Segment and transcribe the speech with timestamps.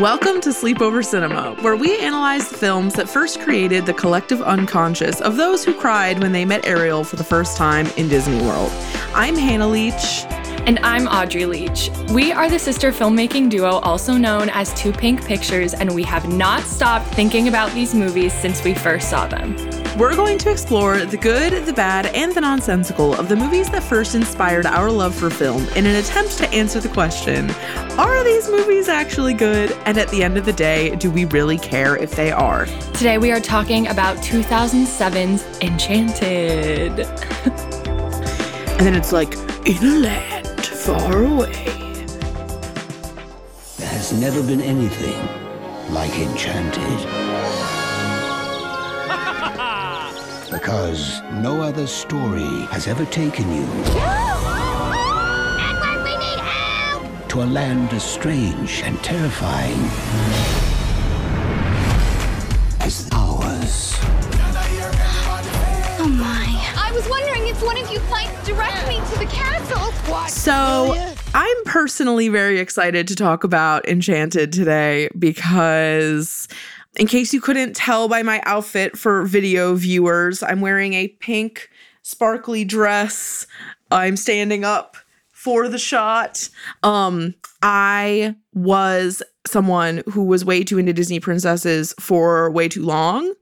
[0.00, 5.20] Welcome to Sleepover Cinema, where we analyze the films that first created the collective unconscious
[5.20, 8.70] of those who cried when they met Ariel for the first time in Disney World.
[9.12, 10.24] I'm Hannah Leach.
[10.68, 11.88] And I'm Audrey Leach.
[12.12, 16.30] We are the sister filmmaking duo, also known as Too Pink Pictures, and we have
[16.30, 19.56] not stopped thinking about these movies since we first saw them.
[19.96, 23.82] We're going to explore the good, the bad, and the nonsensical of the movies that
[23.82, 27.50] first inspired our love for film in an attempt to answer the question
[27.96, 29.72] are these movies actually good?
[29.86, 32.66] And at the end of the day, do we really care if they are?
[32.92, 37.00] Today we are talking about 2007's Enchanted.
[38.70, 39.32] and then it's like,
[39.66, 40.37] in a land
[40.88, 41.52] far away.
[43.76, 45.20] There has never been anything
[45.92, 46.98] like Enchanted.
[50.50, 53.66] because no other story has ever taken you
[55.68, 57.28] Edward, we need help!
[57.28, 60.57] to a land as strange and terrifying
[67.58, 69.92] if one of you might direct me to the castle.
[70.12, 70.30] What?
[70.30, 70.94] So,
[71.34, 76.46] I'm personally very excited to talk about Enchanted today because,
[76.96, 81.68] in case you couldn't tell by my outfit for video viewers, I'm wearing a pink
[82.02, 83.46] sparkly dress.
[83.90, 84.96] I'm standing up
[85.48, 86.46] for the shot.
[86.82, 93.32] Um, I was someone who was way too into Disney princesses for way too long.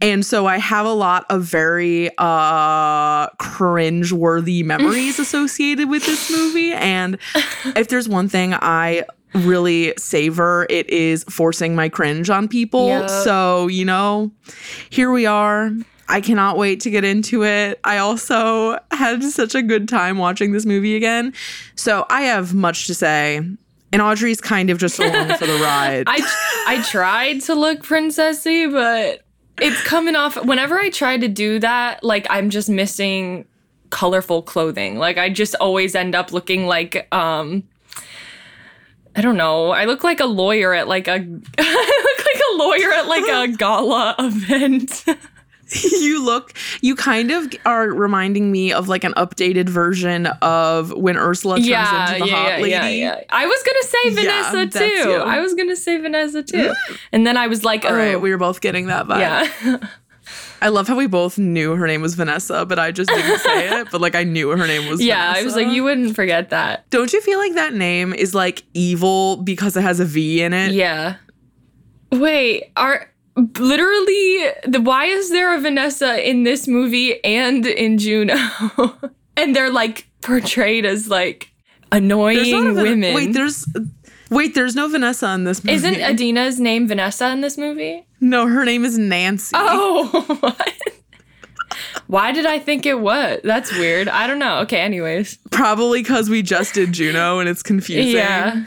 [0.00, 6.72] And so I have a lot of very uh cringe-worthy memories associated with this movie.
[6.72, 7.18] And
[7.76, 9.04] if there's one thing I
[9.34, 12.88] really savor, it is forcing my cringe on people.
[12.88, 13.10] Yep.
[13.10, 14.30] So, you know,
[14.88, 15.72] here we are.
[16.10, 17.78] I cannot wait to get into it.
[17.84, 21.32] I also had such a good time watching this movie again.
[21.76, 23.36] So I have much to say.
[23.92, 26.04] And Audrey's kind of just along for the ride.
[26.08, 26.18] I
[26.66, 29.22] I tried to look princessy, but
[29.64, 33.46] it's coming off whenever I try to do that, like I'm just missing
[33.90, 34.98] colorful clothing.
[34.98, 37.62] Like I just always end up looking like um
[39.14, 39.70] I don't know.
[39.70, 41.14] I look like a lawyer at like a
[41.58, 45.04] I look like a lawyer at like a gala event.
[46.00, 51.16] you look you kind of are reminding me of like an updated version of when
[51.16, 52.70] Ursula turns yeah, into the yeah, hot yeah, lady.
[52.70, 53.24] yeah, yeah.
[53.30, 55.12] I was gonna say Vanessa too.
[55.24, 56.74] I was gonna say Vanessa too,
[57.12, 59.20] and then I was like, All oh, right, we were both getting that vibe.
[59.20, 59.88] yeah.
[60.62, 63.68] I love how we both knew her name was Vanessa, but I just didn't say
[63.80, 63.88] it.
[63.90, 66.50] But like I knew her name was Vanessa yeah, I was like, you wouldn't forget
[66.50, 66.88] that.
[66.90, 70.52] Don't you feel like that name is like evil because it has a V in
[70.52, 70.72] it?
[70.72, 71.16] Yeah.
[72.12, 78.36] Wait, are literally the why is there a Vanessa in this movie and in Juno?
[79.36, 81.52] and they're like portrayed as like
[81.92, 83.14] annoying Van- women.
[83.14, 83.66] Wait, there's
[84.30, 85.74] wait, there's no Vanessa in this movie.
[85.74, 88.06] Isn't Idina's name Vanessa in this movie?
[88.20, 89.54] No, her name is Nancy.
[89.54, 90.08] Oh,
[90.40, 90.72] what?
[92.06, 93.40] Why did I think it was?
[93.44, 94.08] That's weird.
[94.08, 94.58] I don't know.
[94.60, 95.38] Okay, anyways.
[95.50, 98.16] Probably because we just did Juno and it's confusing.
[98.16, 98.64] Yeah.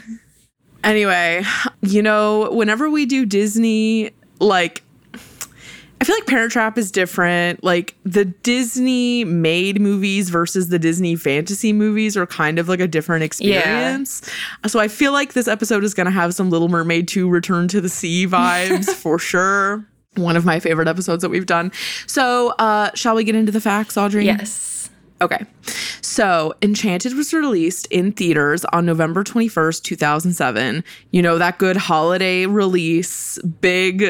[0.82, 1.42] Anyway,
[1.82, 4.82] you know, whenever we do Disney, like,
[6.00, 7.64] I feel like Parent Trap is different.
[7.64, 12.88] Like, the Disney made movies versus the Disney fantasy movies are kind of like a
[12.88, 14.20] different experience.
[14.66, 17.68] So I feel like this episode is going to have some Little Mermaid 2 Return
[17.68, 19.86] to the Sea vibes for sure.
[20.16, 21.72] One of my favorite episodes that we've done.
[22.06, 24.26] So, uh, shall we get into the facts, Audrey?
[24.26, 24.83] Yes.
[25.22, 25.44] Okay.
[26.00, 30.84] So, Enchanted was released in theaters on November 21st, 2007.
[31.12, 34.04] You know, that good holiday release, big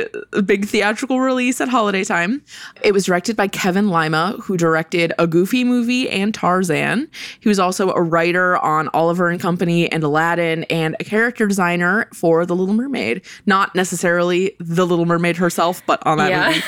[0.44, 2.42] big theatrical release at holiday time.
[2.82, 7.08] It was directed by Kevin Lima, who directed A Goofy Movie and Tarzan.
[7.40, 12.08] He was also a writer on Oliver and Company and Aladdin and a character designer
[12.12, 13.22] for The Little Mermaid.
[13.46, 16.48] Not necessarily The Little Mermaid herself, but on that Yeah.
[16.48, 16.62] movie.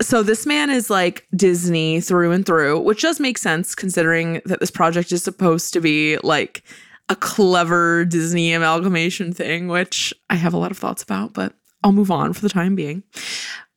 [0.00, 4.60] So this man is like Disney through and through, which does make sense considering that
[4.60, 6.62] this project is supposed to be like
[7.08, 11.92] a clever Disney amalgamation thing, which I have a lot of thoughts about, but I'll
[11.92, 13.02] move on for the time being.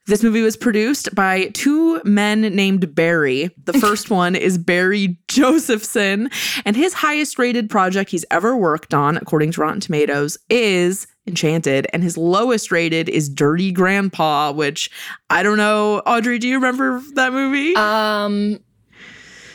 [0.07, 3.51] This movie was produced by two men named Barry.
[3.63, 6.29] The first one is Barry Josephson,
[6.65, 11.85] and his highest rated project he's ever worked on, according to Rotten Tomatoes, is Enchanted,
[11.93, 14.89] and his lowest rated is Dirty Grandpa, which
[15.29, 15.99] I don't know.
[15.99, 17.75] Audrey, do you remember that movie?
[17.75, 18.59] Um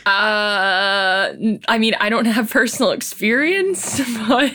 [0.07, 1.35] uh
[1.69, 4.55] I mean, I don't have personal experience, but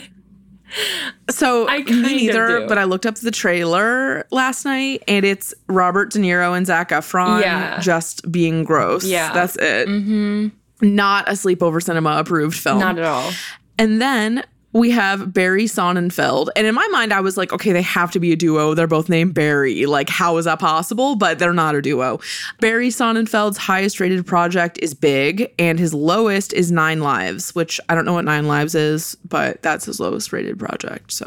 [1.30, 6.10] So I me neither, but I looked up the trailer last night and it's Robert
[6.10, 7.78] De Niro and Zac Efron Yeah.
[7.80, 9.04] just being gross.
[9.04, 9.32] Yeah.
[9.32, 9.88] That's it.
[9.88, 10.48] Mm-hmm.
[10.94, 12.78] Not a sleepover cinema approved film.
[12.80, 13.30] not at all.
[13.78, 16.48] and then we have Barry Sonnenfeld.
[16.56, 18.74] And in my mind, I was like, okay, they have to be a duo.
[18.74, 19.86] They're both named Barry.
[19.86, 21.14] Like, how is that possible?
[21.16, 22.20] But they're not a duo.
[22.60, 27.94] Barry Sonnenfeld's highest rated project is Big, and his lowest is Nine Lives, which I
[27.94, 31.12] don't know what Nine Lives is, but that's his lowest rated project.
[31.12, 31.26] So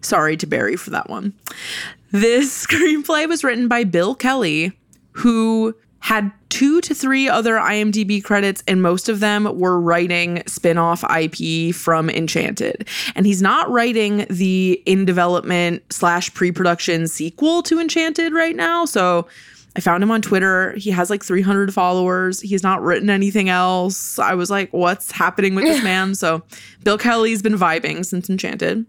[0.00, 1.32] sorry to Barry for that one.
[2.12, 4.72] This screenplay was written by Bill Kelly,
[5.12, 10.76] who had two to three other IMDb credits, and most of them were writing spin
[10.76, 12.88] off IP from Enchanted.
[13.14, 18.84] And he's not writing the in development slash pre production sequel to Enchanted right now.
[18.84, 19.28] So
[19.76, 20.72] I found him on Twitter.
[20.72, 22.40] He has like 300 followers.
[22.40, 24.18] He's not written anything else.
[24.18, 26.16] I was like, what's happening with this man?
[26.16, 26.42] So
[26.82, 28.84] Bill Kelly's been vibing since Enchanted.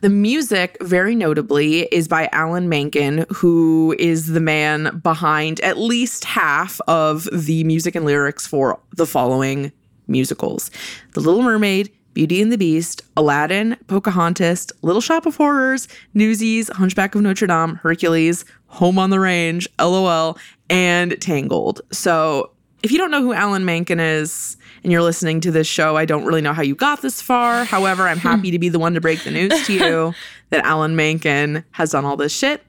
[0.00, 6.24] The music, very notably, is by Alan Menken, who is the man behind at least
[6.24, 9.72] half of the music and lyrics for the following
[10.06, 10.70] musicals
[11.12, 17.14] The Little Mermaid, Beauty and the Beast, Aladdin, Pocahontas, Little Shop of Horrors, Newsies, Hunchback
[17.14, 20.38] of Notre Dame, Hercules, Home on the Range, LOL,
[20.70, 21.80] and Tangled.
[21.90, 22.52] So
[22.84, 26.04] if you don't know who Alan Menken is and you're listening to this show, I
[26.04, 27.64] don't really know how you got this far.
[27.64, 30.14] However, I'm happy to be the one to break the news to you
[30.50, 32.62] that Alan Menken has done all this shit.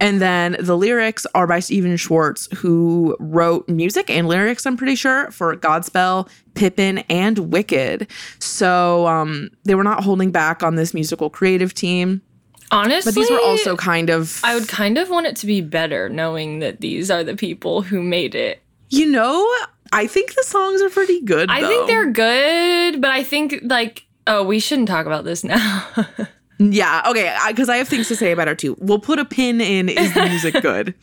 [0.00, 4.94] And then the lyrics are by Stephen Schwartz, who wrote music and lyrics, I'm pretty
[4.96, 8.08] sure, for Godspell, Pippin, and Wicked.
[8.38, 12.22] So um, they were not holding back on this musical creative team.
[12.70, 15.60] Honestly, But these were also kind of, I would kind of want it to be
[15.60, 18.62] better knowing that these are the people who made it.
[18.90, 19.46] you know,
[19.92, 21.50] I think the songs are pretty good.
[21.50, 21.68] I though.
[21.68, 25.86] think they're good, but I think like oh, we shouldn't talk about this now.
[26.58, 28.76] Yeah, okay, because I, have things to say about it too.
[28.80, 30.94] We'll put a pin in is the music good?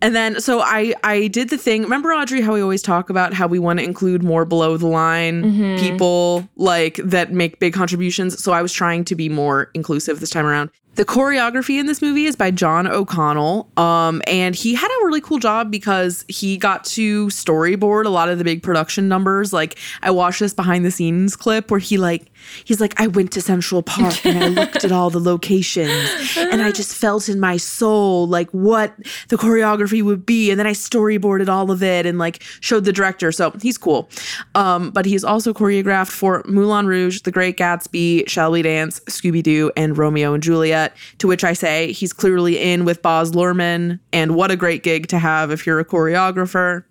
[0.00, 1.82] And then so I I did the thing.
[1.82, 4.86] Remember Audrey how we always talk about how we want to include more below the
[4.86, 5.76] line mm-hmm.
[5.78, 8.42] people like that make big contributions.
[8.42, 10.70] So I was trying to be more inclusive this time around.
[10.94, 13.66] The choreography in this movie is by John O'Connell.
[13.78, 18.28] Um, and he had a really cool job because he got to storyboard a lot
[18.28, 19.54] of the big production numbers.
[19.54, 22.26] Like I watched this behind the scenes clip where he like
[22.64, 26.60] he's like, I went to Central Park and I looked at all the locations and
[26.60, 28.94] I just felt in my soul like what
[29.28, 30.50] the choreography would be.
[30.50, 33.32] And then I storyboarded all of it and like showed the director.
[33.32, 34.10] So he's cool.
[34.54, 39.42] Um, but he's also choreographed for Moulin Rouge, The Great Gatsby, Shall We Dance, Scooby
[39.42, 40.81] Doo, and Romeo and Juliet.
[41.18, 44.00] To which I say he's clearly in with Baz Luhrmann.
[44.12, 46.84] And what a great gig to have if you're a choreographer.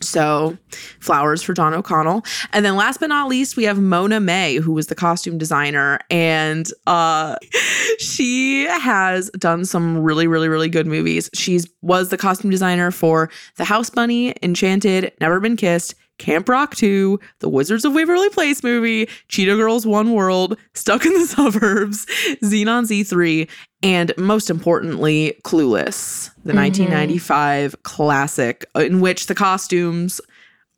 [0.00, 0.56] So,
[1.00, 2.22] flowers for John O'Connell.
[2.52, 5.98] And then last but not least, we have Mona May, who was the costume designer.
[6.10, 7.36] And uh
[7.98, 11.30] she has done some really, really, really good movies.
[11.34, 16.74] She was the costume designer for The House Bunny, Enchanted, Never Been Kissed, Camp Rock
[16.74, 22.06] 2, The Wizards of Waverly Place movie, Cheetah Girls One World, Stuck in the Suburbs,
[22.42, 23.48] Zenon Z3,
[23.82, 26.58] and most importantly, Clueless, the mm-hmm.
[26.58, 30.20] 1995 classic uh, in which the costumes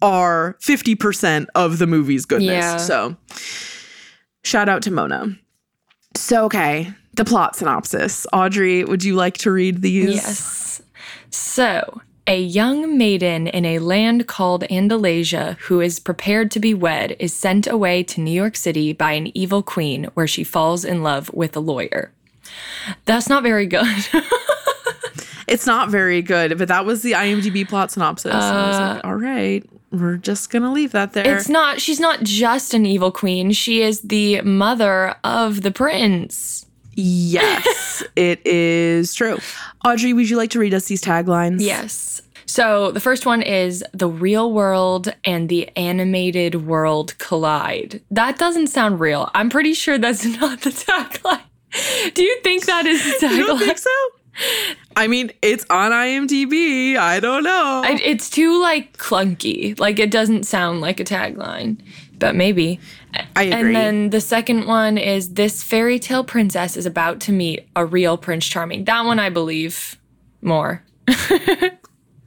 [0.02, 2.48] are 50% of the movie's goodness.
[2.50, 2.76] Yeah.
[2.76, 3.16] So,
[4.44, 5.36] shout out to Mona.
[6.14, 8.26] So, okay, the plot synopsis.
[8.32, 10.14] Audrey, would you like to read these?
[10.14, 10.82] Yes.
[11.30, 17.16] So, a young maiden in a land called Andalasia who is prepared to be wed
[17.18, 21.02] is sent away to New York City by an evil queen where she falls in
[21.02, 22.12] love with a lawyer.
[23.06, 23.86] That's not very good.
[25.48, 28.32] It's not very good, but that was the IMDb plot synopsis.
[28.32, 31.34] And I was uh, like, all right, we're just gonna leave that there.
[31.34, 36.66] it's not, she's not just an evil queen, she is the mother of the prince.
[37.02, 39.38] Yes, it is true.
[39.84, 41.60] Audrey, would you like to read us these taglines?
[41.60, 42.20] Yes.
[42.46, 48.00] So the first one is the real world and the animated world collide.
[48.10, 49.30] That doesn't sound real.
[49.34, 52.14] I'm pretty sure that's not the tagline.
[52.14, 53.30] Do you think that is the tagline?
[53.36, 53.90] You don't think so?
[54.96, 56.96] I mean, it's on IMDb.
[56.96, 57.82] I don't know.
[57.84, 59.78] I- It's too like clunky.
[59.78, 61.78] Like it doesn't sound like a tagline.
[62.18, 62.80] but maybe.
[63.36, 63.52] I agree.
[63.52, 67.84] And then the second one is this fairy tale princess is about to meet a
[67.84, 68.84] real Prince Charming.
[68.84, 69.98] That one I believe
[70.42, 70.84] more.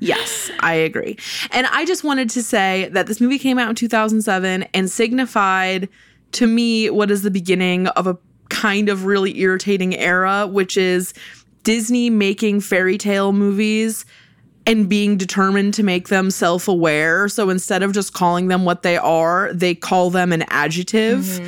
[0.02, 1.16] Yes, I agree.
[1.52, 5.88] And I just wanted to say that this movie came out in 2007 and signified
[6.32, 8.18] to me what is the beginning of a
[8.50, 11.14] kind of really irritating era, which is
[11.64, 14.04] Disney making fairy tale movies
[14.66, 17.28] and being determined to make them self aware.
[17.28, 21.40] So instead of just calling them what they are, they call them an adjective.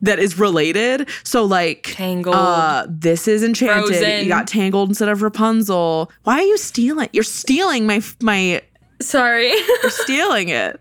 [0.00, 1.08] That is related.
[1.24, 2.36] So like Tangled.
[2.36, 3.96] Uh, this is enchanted.
[3.96, 4.22] Frozen.
[4.22, 6.12] You got tangled instead of Rapunzel.
[6.22, 7.08] Why are you stealing?
[7.12, 8.62] You're stealing my my
[9.00, 9.48] Sorry.
[9.82, 10.80] you're stealing it.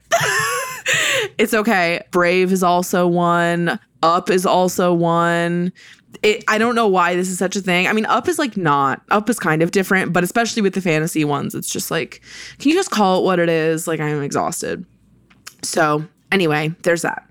[1.38, 2.04] it's okay.
[2.12, 3.80] Brave is also one.
[4.04, 5.74] Up is also one.
[6.24, 7.88] It, I don't know why this is such a thing.
[7.88, 9.02] I mean, Up is like not.
[9.10, 12.22] Up is kind of different, but especially with the fantasy ones, it's just like,
[12.60, 13.88] can you just call it what it is?
[13.88, 14.86] Like, I'm exhausted.
[15.64, 17.24] So, anyway, there's that.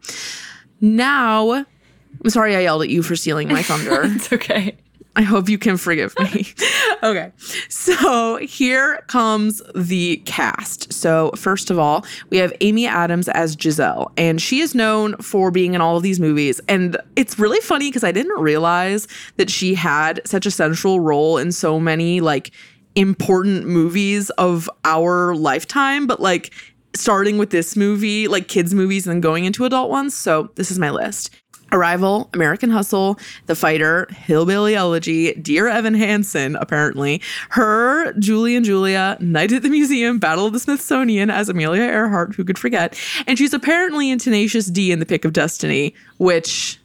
[0.80, 4.02] Now, I'm sorry I yelled at you for stealing my thunder.
[4.04, 4.76] it's okay.
[5.16, 6.46] I hope you can forgive me.
[7.02, 7.32] okay.
[7.70, 10.92] So here comes the cast.
[10.92, 15.50] So, first of all, we have Amy Adams as Giselle, and she is known for
[15.50, 16.60] being in all of these movies.
[16.68, 19.08] And it's really funny because I didn't realize
[19.38, 22.50] that she had such a central role in so many like
[22.94, 26.52] important movies of our lifetime, but like
[26.94, 30.14] starting with this movie, like kids' movies, and then going into adult ones.
[30.14, 31.34] So, this is my list.
[31.72, 37.20] Arrival, American Hustle, The Fighter, Hillbilly Elegy, Dear Evan Hansen, apparently,
[37.50, 42.34] her, Julie and Julia, Night at the Museum, Battle of the Smithsonian as Amelia Earhart,
[42.34, 46.80] who could forget, and she's apparently in Tenacious D in The Pick of Destiny, which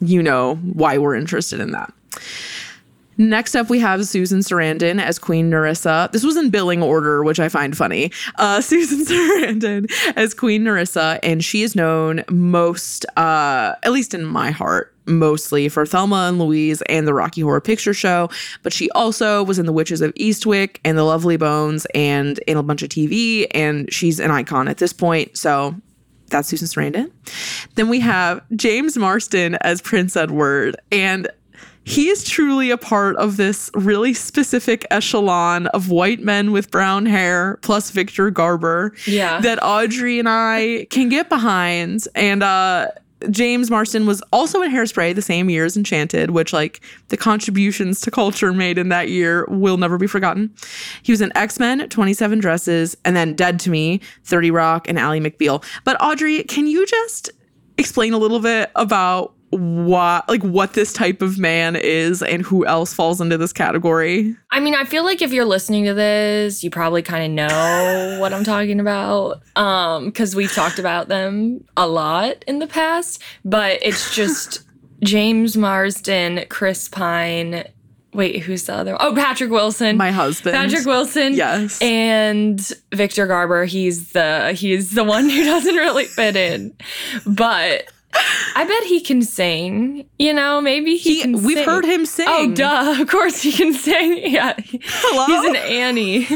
[0.00, 1.92] you know why we're interested in that.
[3.20, 6.10] Next up, we have Susan Sarandon as Queen Narissa.
[6.10, 8.10] This was in billing order, which I find funny.
[8.36, 14.24] Uh, Susan Sarandon as Queen Narissa, and she is known most, uh, at least in
[14.24, 18.30] my heart, mostly for Thelma and Louise and the Rocky Horror Picture Show.
[18.62, 22.56] But she also was in The Witches of Eastwick and The Lovely Bones and in
[22.56, 25.36] a bunch of TV, and she's an icon at this point.
[25.36, 25.74] So
[26.28, 27.10] that's Susan Sarandon.
[27.74, 31.28] Then we have James Marsden as Prince Edward, and
[31.90, 37.04] he is truly a part of this really specific echelon of white men with brown
[37.06, 39.40] hair plus Victor Garber Yeah.
[39.40, 42.06] that Audrey and I can get behind.
[42.14, 42.88] And uh
[43.30, 48.00] James Marsden was also in Hairspray the same year as Enchanted, which like the contributions
[48.00, 50.50] to culture made in that year will never be forgotten.
[51.02, 55.18] He was in X-Men, 27 Dresses, and then Dead to Me, 30 Rock, and Ally
[55.20, 55.62] McBeal.
[55.84, 57.30] But Audrey, can you just
[57.76, 62.64] explain a little bit about what like what this type of man is and who
[62.66, 64.36] else falls into this category?
[64.50, 68.18] I mean, I feel like if you're listening to this, you probably kind of know
[68.20, 73.22] what I'm talking about um cuz we've talked about them a lot in the past,
[73.44, 74.60] but it's just
[75.02, 77.64] James Marsden, Chris Pine,
[78.12, 78.96] wait, who's the other?
[79.00, 79.96] Oh, Patrick Wilson.
[79.96, 80.54] My husband.
[80.54, 81.34] Patrick Wilson.
[81.34, 81.80] Yes.
[81.80, 82.60] And
[82.92, 86.74] Victor Garber, he's the he's the one who doesn't really fit in.
[87.26, 90.08] But I bet he can sing.
[90.18, 91.64] You know, maybe he, He- we've sing.
[91.64, 92.26] heard him oh, sing.
[92.28, 92.96] Oh, duh.
[93.00, 94.18] Of course he can sing.
[94.32, 94.54] Yeah.
[94.58, 95.26] Hello?
[95.26, 96.28] He's an Annie.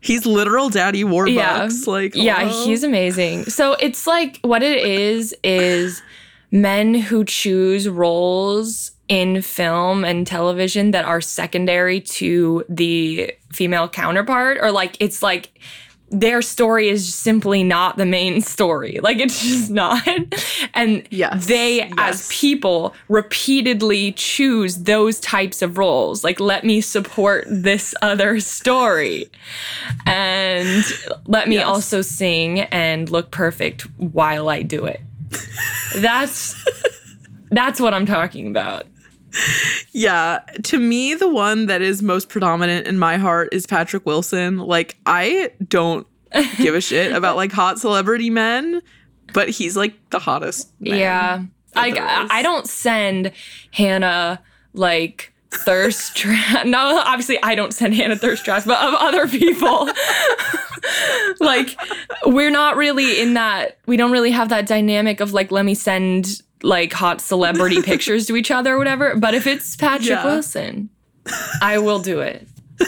[0.00, 1.34] He's literal daddy Warbucks.
[1.34, 1.68] yeah.
[1.86, 3.44] Like yeah, he's amazing.
[3.44, 6.02] So it's like what it is is
[6.50, 14.56] men who choose roles in film and television that are secondary to the female counterpart
[14.60, 15.50] or like it's like
[16.10, 18.98] their story is simply not the main story.
[19.00, 20.06] Like it's just not.
[20.74, 26.24] And Yes, they as people repeatedly choose those types of roles.
[26.24, 29.30] Like let me support this other story.
[30.06, 30.84] And
[31.26, 31.66] let me Yes.
[31.66, 35.00] also sing and look perfect while I do it.
[35.96, 36.54] That's
[37.50, 38.86] that's what I'm talking about.
[39.92, 44.58] Yeah, to me, the one that is most predominant in my heart is Patrick Wilson.
[44.58, 46.06] Like, I don't
[46.58, 48.82] give a shit about like hot celebrity men,
[49.32, 50.70] but he's like the hottest.
[50.80, 50.98] man.
[50.98, 51.42] Yeah.
[51.74, 52.30] I, is.
[52.32, 53.32] I don't send
[53.72, 54.40] Hannah
[54.72, 56.66] like thirst traps.
[56.66, 59.88] No, obviously I don't send Hannah thirst traps, but of other people.
[61.40, 61.78] like
[62.26, 65.74] we're not really in that we don't really have that dynamic of like let me
[65.74, 69.16] send like hot celebrity pictures to each other or whatever.
[69.16, 70.24] But if it's Patrick Yeah.
[70.24, 70.90] Wilson,
[71.62, 72.46] I will do it.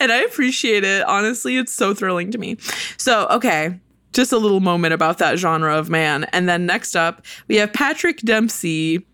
[0.00, 1.02] and I appreciate it.
[1.04, 2.56] Honestly, it's so thrilling to me.
[2.96, 3.78] So, okay,
[4.12, 6.24] just a little moment about that genre of man.
[6.32, 9.04] And then next up, we have Patrick Dempsey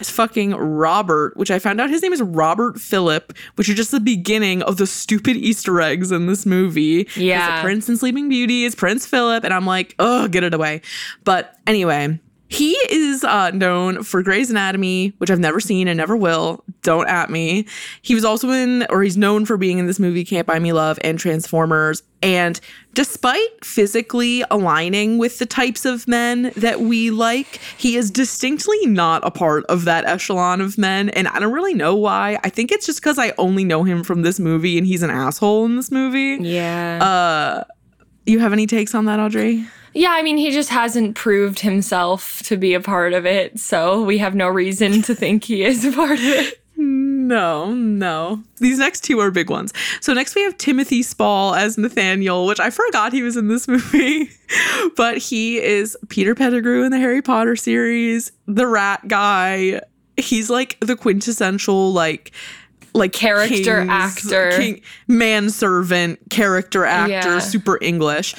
[0.00, 3.92] as fucking Robert, which I found out his name is Robert Phillip, which are just
[3.92, 7.08] the beginning of the stupid Easter eggs in this movie.
[7.14, 7.62] Yeah.
[7.62, 10.82] Prince in Sleeping Beauty is Prince Philip, and I'm like, oh, get it away.
[11.22, 12.18] But anyway,
[12.52, 16.62] he is uh, known for Grey's Anatomy, which I've never seen and never will.
[16.82, 17.66] Don't at me.
[18.02, 20.74] He was also in, or he's known for being in this movie Can't Buy Me
[20.74, 22.02] Love and Transformers.
[22.22, 22.60] And
[22.92, 29.26] despite physically aligning with the types of men that we like, he is distinctly not
[29.26, 31.08] a part of that echelon of men.
[31.08, 32.38] And I don't really know why.
[32.44, 35.10] I think it's just because I only know him from this movie and he's an
[35.10, 36.36] asshole in this movie.
[36.46, 37.02] Yeah.
[37.02, 37.64] Uh,
[38.26, 39.66] you have any takes on that, Audrey?
[39.94, 44.02] Yeah, I mean, he just hasn't proved himself to be a part of it, so
[44.02, 46.58] we have no reason to think he is a part of it.
[46.76, 48.42] No, no.
[48.58, 49.72] These next two are big ones.
[50.00, 53.68] So next we have Timothy Spall as Nathaniel, which I forgot he was in this
[53.68, 54.30] movie.
[54.96, 59.80] but he is Peter Pettigrew in the Harry Potter series, the rat guy.
[60.16, 62.32] He's like the quintessential like
[62.94, 64.50] like Character king's- actor.
[64.56, 67.38] king, manservant character actor, Yeah.
[67.38, 68.34] super English.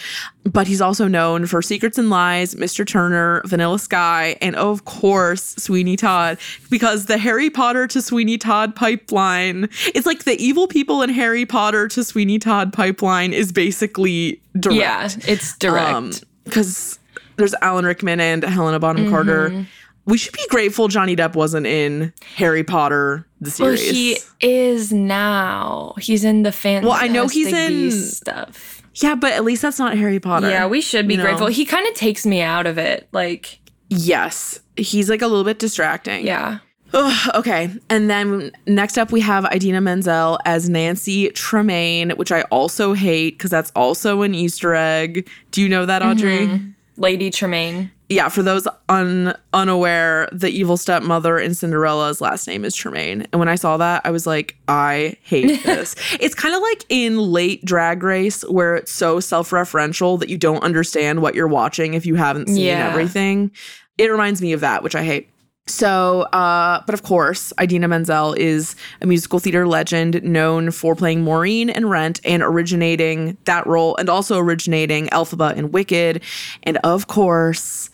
[0.46, 2.86] But he's also known for Secrets and Lies, Mr.
[2.86, 6.38] Turner, Vanilla Sky, and of course, Sweeney Todd.
[6.70, 11.46] Because the Harry Potter to Sweeney Todd pipeline, it's like the evil people in Harry
[11.46, 14.80] Potter to Sweeney Todd pipeline is basically direct.
[14.80, 16.24] Yeah, it's direct.
[16.44, 17.00] Because
[17.38, 19.50] there's Alan Rickman and Helena Bonham Carter.
[19.50, 19.62] Mm-hmm.
[20.06, 25.94] We should be grateful Johnny Depp wasn't in Harry Potter, the well, he is now.
[26.00, 26.84] He's in the fan.
[26.84, 28.82] Well, I know he's in- stuff.
[28.96, 30.50] yeah, but at least that's not Harry Potter.
[30.50, 31.24] Yeah, we should be you know?
[31.26, 31.48] grateful.
[31.48, 33.08] He kind of takes me out of it.
[33.12, 33.60] Like,
[33.90, 34.60] Yes.
[34.76, 36.26] He's like a little bit distracting.
[36.26, 36.60] yeah.
[36.96, 37.70] Ugh, okay.
[37.90, 43.38] And then next up, we have Idina Menzel as Nancy Tremaine, which I also hate
[43.38, 45.28] because that's also an Easter egg.
[45.52, 46.48] Do you know that, Audrey?
[46.48, 46.70] Mm-hmm.
[47.02, 47.92] Lady Tremaine.
[48.14, 53.26] Yeah, for those un- unaware, the evil stepmother in Cinderella's last name is Tremaine.
[53.32, 55.96] And when I saw that, I was like, I hate this.
[56.20, 60.38] it's kind of like in late Drag Race, where it's so self referential that you
[60.38, 62.90] don't understand what you're watching if you haven't seen Yeah.
[62.90, 63.52] everything.
[63.98, 65.30] It reminds me of that, which I hate.
[65.66, 71.22] So, uh, but of course, Idina Menzel is a musical theater legend known for playing
[71.24, 76.22] Maureen in Rent and originating that role and also originating Elphaba in Wicked.
[76.64, 77.90] And of course,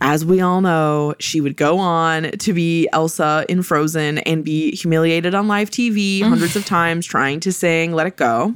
[0.00, 4.70] as we all know, she would go on to be Elsa in Frozen and be
[4.76, 8.54] humiliated on live TV hundreds of times trying to sing Let It Go.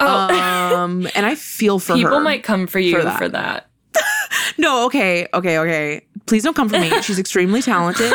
[0.00, 1.96] Um, and I feel for Oh.
[1.96, 3.68] People might come for you for for that.
[3.94, 4.02] that.
[4.58, 6.04] No, okay, okay, okay.
[6.26, 6.90] Please don't come for me.
[7.02, 8.12] She's extremely talented.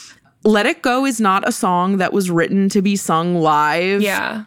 [0.44, 4.44] Let It Go is not a song that was written to be sung live Yeah.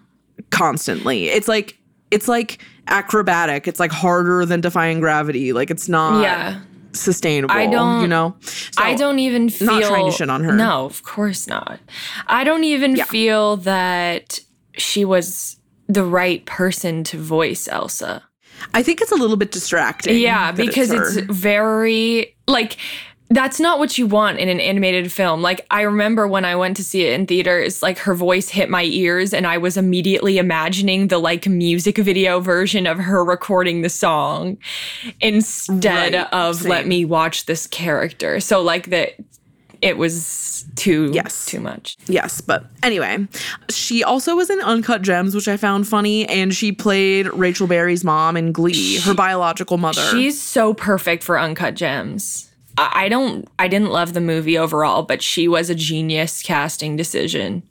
[0.52, 1.30] constantly.
[1.30, 1.78] It's like
[2.12, 3.68] it's like acrobatic.
[3.68, 5.54] It's like harder than defying gravity.
[5.54, 6.60] Like it's not Yeah.
[6.94, 7.54] Sustainable.
[7.56, 8.36] I don't- you know.
[8.78, 10.54] I don't even feel not trying to shit on her.
[10.54, 11.80] No, of course not.
[12.28, 13.06] I don't even Yeah.
[13.06, 14.40] feel that
[14.78, 18.24] she was the right person to voice Elsa.
[18.74, 20.18] I think it's a little bit distracting.
[20.20, 21.26] Yeah, because it's, her.
[21.30, 22.78] very like
[23.30, 25.42] that's not what you want in an animated film.
[25.42, 28.70] Like I remember when I went to see it in theaters, like her voice hit
[28.70, 33.82] my ears and I was immediately imagining the like music video version of her recording
[33.82, 34.58] the song
[35.22, 38.40] instead Right, of let me watch this character.
[38.40, 39.14] So like that
[39.82, 41.46] it was too Yes.
[41.46, 41.98] too much.
[42.08, 43.28] Yes, but anyway,
[43.70, 48.04] she also was in Uncut Gems, which I found funny, and she played Rachel Berry's
[48.04, 50.02] mom in Glee, her biological mother.
[50.12, 52.50] She's so perfect for Uncut Gems.
[52.78, 57.64] I don't I didn't love the movie overall, but she was a genius casting decision.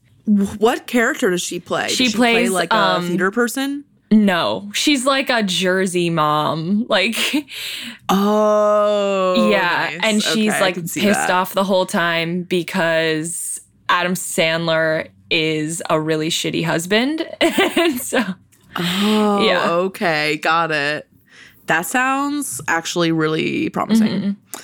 [0.59, 1.89] what character does she play?
[1.89, 3.85] She play plays, like a um, theater person.
[4.13, 6.87] No, she's like a Jersey mom.
[6.89, 7.17] Like,
[8.09, 9.91] Oh, yeah.
[9.93, 10.01] nice.
[10.03, 11.31] And she's Okay, like pissed that.
[11.31, 17.27] off the whole time because Adam Sandler is a really shitty husband.
[17.41, 18.23] and so,
[18.77, 19.71] Oh, Yeah.
[19.71, 21.09] okay, got it.
[21.67, 24.09] That sounds actually really promising.
[24.09, 24.61] Mm-hmm.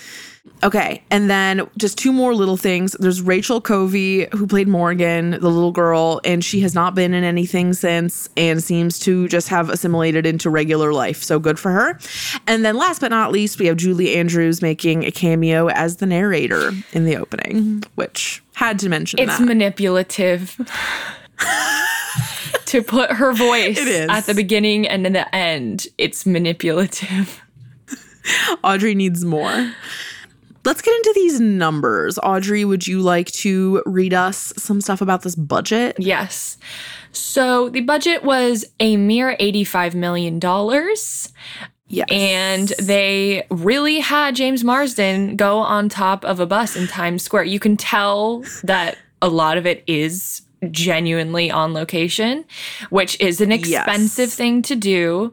[0.62, 2.96] Okay, and then just two more little things.
[2.98, 7.24] There's Rachel Covey, who played Morgan, the little girl, and she has not been in
[7.24, 11.22] anything since and seems to just have assimilated into regular life.
[11.22, 11.98] So good for her.
[12.46, 16.06] And then last but not least, we have Julie Andrews making a cameo as the
[16.06, 17.90] narrator in the opening, mm-hmm.
[17.94, 19.44] which had to mention it's that.
[19.44, 20.56] manipulative.
[22.66, 27.40] to put her voice at the beginning and in the end, it's manipulative.
[28.62, 29.72] Audrey needs more.
[30.68, 32.18] Let's get into these numbers.
[32.22, 35.96] Audrey, would you like to read us some stuff about this budget?
[35.98, 36.59] Yes.
[37.11, 40.38] So the budget was a mere $85 million.
[41.88, 42.07] Yes.
[42.11, 47.44] And they really had James Marsden go on top of a bus in Times Square.
[47.44, 52.44] You can tell that a lot of it is genuinely on location,
[52.90, 54.35] which is an expensive Yes.
[54.35, 55.33] thing to do.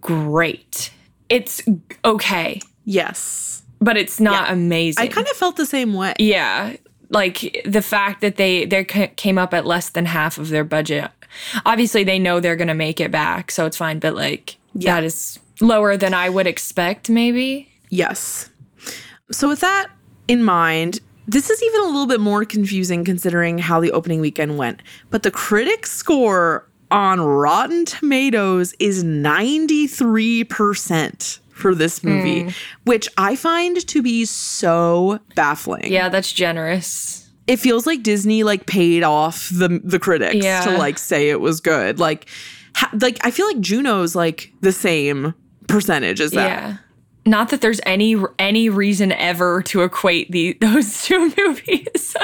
[0.00, 0.90] great.
[1.28, 1.62] It's
[2.04, 3.62] okay, Yes.
[3.80, 5.02] but it's not amazing.
[5.02, 6.14] I kind of felt the same way.
[6.18, 6.76] Yeah,
[7.10, 11.10] like the fact that they they came up at less than half of their budget.
[11.66, 13.98] Obviously, they know they're gonna make it back, so it's fine.
[13.98, 17.68] But like that is lower than I would expect, maybe.
[17.88, 18.50] Yes.
[19.30, 19.88] So, with that
[20.28, 24.58] in mind, this is even a little bit more confusing considering how the opening weekend
[24.58, 24.82] went.
[25.10, 32.50] But the critic score on Rotten Tomatoes is 93% for this movie, hmm.
[32.84, 35.92] which I find to be so baffling.
[35.92, 37.21] Yeah, that's generous.
[37.46, 40.60] It feels like Disney like paid off the the critics Yeah.
[40.64, 41.98] to like say it was good.
[41.98, 42.28] Like
[42.76, 45.34] ha- like I feel like Juno's like the same
[45.68, 46.46] percentage as that.
[46.46, 46.76] Yeah.
[47.24, 52.16] Not that there's any any reason ever to equate the those two movies.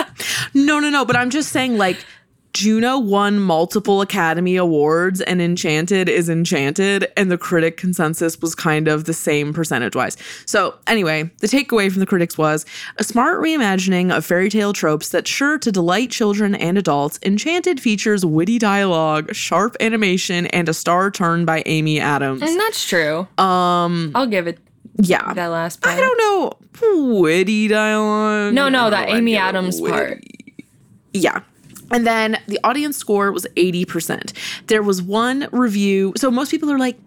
[0.54, 1.04] No, no, no.
[1.04, 2.04] But I'm just saying, like,
[2.54, 8.88] Juno won multiple Academy Awards and Enchanted is Enchanted, and the critic consensus was kind
[8.88, 10.16] of the same percentage wise.
[10.46, 12.64] So, anyway, the takeaway from the critics was
[12.96, 17.18] a smart reimagining of fairy tale tropes that's sure to delight children and adults.
[17.22, 22.42] Enchanted features witty dialogue, sharp animation, and a star turn by Amy Adams.
[22.42, 23.28] and that's true.
[23.36, 24.58] Um I'll give it
[24.96, 25.32] Yeah.
[25.34, 25.94] that last part.
[25.96, 26.52] I don't know.
[27.20, 28.54] Witty dialogue.
[28.54, 29.92] No, no, that Amy Adams witty.
[29.92, 30.24] part.
[31.12, 31.40] Yeah.
[31.90, 34.32] And then the audience score was 80%.
[34.66, 36.12] There was one review.
[36.16, 36.98] So most people are like,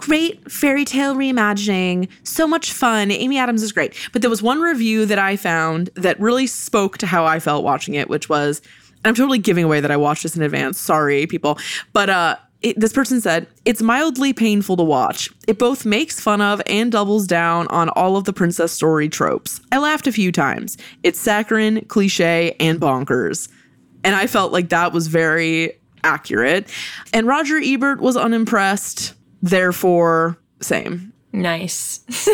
[0.00, 3.10] great fairy tale reimagining, so much fun.
[3.10, 3.94] Amy Adams is great.
[4.12, 7.64] But there was one review that I found that really spoke to how I felt
[7.64, 8.62] watching it, which was,
[9.04, 10.80] I'm totally giving away that I watched this in advance.
[10.80, 11.58] Sorry, people.
[11.92, 15.30] But uh, it, this person said, it's mildly painful to watch.
[15.46, 19.60] It both makes fun of and doubles down on all of the princess story tropes.
[19.70, 20.76] I laughed a few times.
[21.02, 23.48] It's saccharine, cliche, and bonkers.
[24.04, 26.68] And I felt like that was very accurate.
[27.12, 31.12] And Roger Ebert was unimpressed, therefore, same.
[31.32, 32.00] Nice.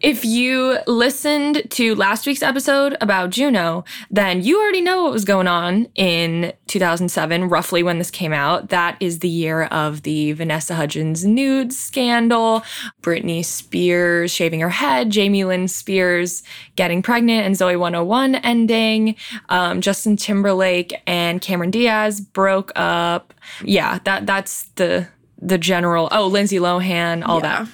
[0.00, 5.24] If you listened to last week's episode about Juno, then you already know what was
[5.24, 8.68] going on in 2007, roughly when this came out.
[8.68, 12.62] That is the year of the Vanessa Hudgens nude scandal,
[13.02, 16.42] Britney Spears shaving her head, Jamie Lynn Spears
[16.76, 19.16] getting pregnant, and Zoey 101 ending.
[19.48, 23.34] Um, Justin Timberlake and Cameron Diaz broke up.
[23.64, 25.08] Yeah, that that's the
[25.40, 26.08] the general.
[26.10, 27.64] Oh, Lindsay Lohan, all Yeah.
[27.64, 27.68] that.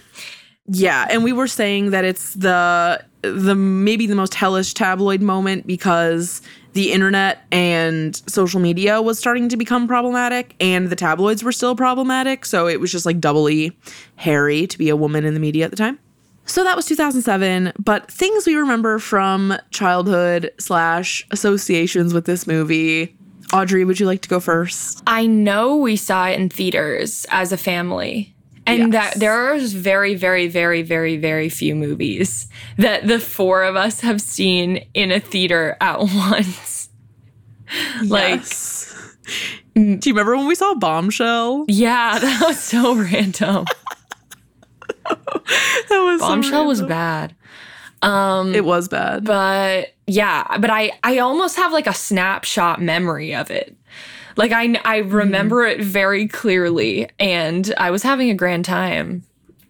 [0.67, 5.67] Yeah, and we were saying that it's the the maybe the most hellish tabloid moment
[5.67, 6.43] because
[6.75, 11.77] the internet and social media was starting to become problematic and the tabloids were still
[11.77, 13.77] problematic, so it was just like doubly
[14.17, 15.99] hairy to be a woman in the media at the time.
[16.47, 23.17] So that was 2007, but things we remember from childhood slash associations with this movie.
[23.53, 25.03] Audrey, would you like to go first?
[25.07, 28.34] I know we saw it in theaters as a family.
[28.67, 29.13] And Yes.
[29.15, 32.49] that there are very, very, very, very, very few movies
[32.79, 36.89] that the four of us have seen in a theater at once.
[38.05, 38.91] Like, Yes.
[39.75, 41.65] Do you remember when we saw Bombshell?
[41.69, 43.65] yeah, that was so random.
[45.07, 46.89] That was so Bombshell was random.
[46.89, 47.35] bad.
[48.03, 49.25] Um, it was bad.
[49.25, 53.77] But yeah, but I I almost have like a snapshot memory of it.
[54.37, 55.15] Like I I mm-hmm.
[55.15, 59.23] remember it very clearly and I was having a grand time,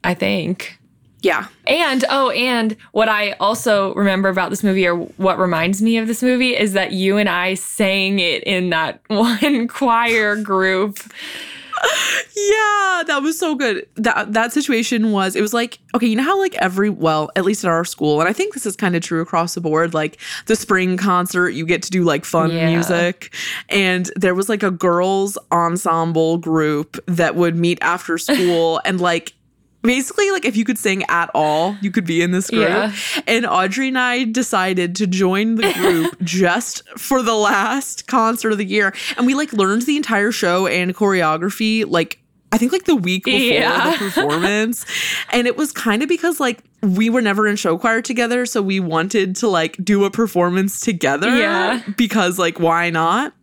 [0.03, 0.79] I think.
[1.24, 1.46] Yeah.
[1.66, 6.07] And oh, and what I also remember about this movie, or what reminds me of
[6.07, 10.98] this movie, is that you and I sang it in that one choir group.
[12.37, 13.87] Yeah, that was so good.
[13.97, 17.44] That that situation was it was like okay, you know how like every well, at
[17.44, 19.94] least at our school, and I think this is kind of true across the board,
[19.94, 22.66] like the spring concert, you get to do like fun Yeah.
[22.68, 23.33] music.
[23.68, 29.33] And there was like a girls ensemble group that would meet after school and like
[29.85, 32.68] Basically, like if you could sing at all, you could be in this group.
[32.68, 32.92] Yeah.
[33.27, 38.59] And Audrey and I decided to join the group just for the last concert of
[38.59, 38.94] the year.
[39.16, 42.18] And we like learned the entire show and choreography like
[42.51, 43.90] I think like the week before Yeah.
[43.92, 44.87] the performance.
[45.33, 48.62] and it was kind of because like we were never in show choir together, so
[48.62, 51.37] we wanted to like do a performance together.
[51.37, 51.83] Yeah.
[51.97, 53.35] Because like why not?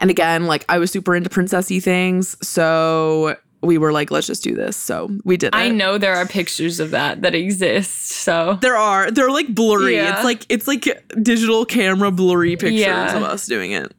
[0.00, 4.42] And again, like I was super into princessy things, so we were like, let's just
[4.42, 4.76] do this.
[4.76, 5.54] So we did it.
[5.54, 8.08] I know there are pictures of that that exist.
[8.08, 9.10] So There are.
[9.10, 9.96] They're like blurry.
[9.96, 10.14] Yeah.
[10.16, 10.84] It's like it's like
[11.22, 13.16] digital camera blurry pictures Yeah.
[13.16, 13.92] of us doing it.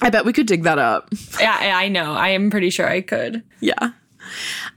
[0.00, 1.08] I bet we could dig that up.
[1.40, 2.12] yeah, I know.
[2.12, 3.42] I am pretty sure I could.
[3.60, 3.92] Yeah.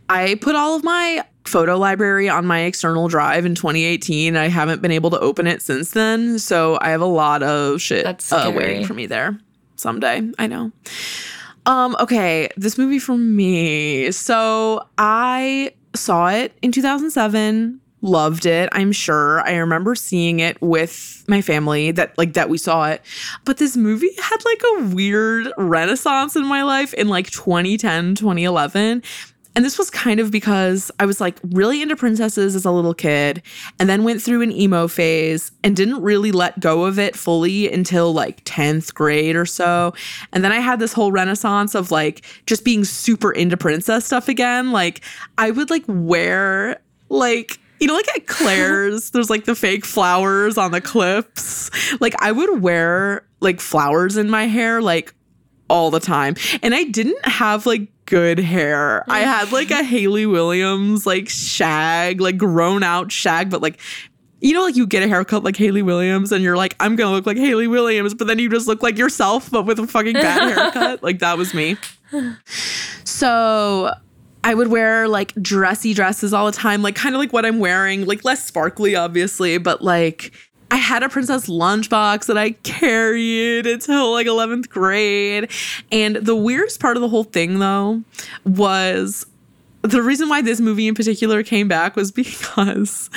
[0.10, 4.36] I put all of my photo library on my external drive in 2018.
[4.36, 7.82] I haven't been able to open it since then, so I have a lot of
[7.82, 9.40] shit That's uh, waiting for me there
[9.76, 10.30] someday.
[10.38, 10.72] I know.
[11.66, 14.12] Um okay, this movie for me.
[14.12, 19.42] So I saw it in 2007 loved it i'm sure.
[19.42, 23.02] I remember seeing it with my family that like that we saw it.
[23.46, 29.02] But this movie had like a weird renaissance in my life in like 2010 2011
[29.56, 32.94] and this was kind of because I was like really into princesses as a little
[32.94, 33.42] kid
[33.80, 37.72] and then went through an emo phase and didn't really let go of it fully
[37.72, 39.94] until like 10th grade or so.
[40.34, 44.28] And then I had this whole renaissance of like just being super into princess stuff
[44.28, 44.72] again.
[44.72, 45.02] Like
[45.38, 50.58] I would like wear like you know, like at Claire's, there's like the fake flowers
[50.58, 51.70] on the clips.
[52.00, 55.14] Like I would wear like flowers in my hair like
[55.70, 56.36] all the time.
[56.62, 59.04] And I didn't have like good hair.
[59.10, 63.80] I had like a Hayley Williams like shag, like grown out shag, but like
[64.42, 67.12] you know, like you get a haircut like Hayley Williams and you're like, I'm gonna
[67.12, 70.14] look like Hayley Williams, but then you just look like yourself, but with a fucking
[70.14, 71.02] bad haircut.
[71.04, 71.78] Like that was me.
[73.04, 73.92] So
[74.44, 77.60] I would wear like dressy dresses all the time, like kind of like what I'm
[77.60, 80.32] wearing, like less sparkly, obviously, but like
[80.72, 85.52] I had a princess lunchbox that I carried until like 11th grade.
[85.92, 88.04] And the weirdest part of the whole thing, though,
[88.46, 89.26] was
[89.82, 93.10] the reason why this movie in particular came back was because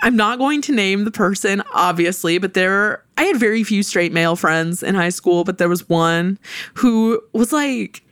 [0.00, 4.12] I'm not going to name the person, obviously, but there, I had very few straight
[4.12, 6.38] male friends in high school, but there was one
[6.74, 8.02] who was like,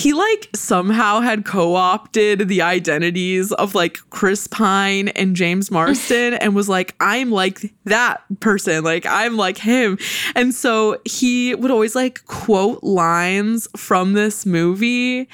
[0.00, 6.54] he like somehow had co-opted the identities of like Chris Pine and James Marsden and
[6.54, 8.82] was like I'm like that person.
[8.82, 9.98] Like I'm like him.
[10.34, 15.28] And so he would always like quote lines from this movie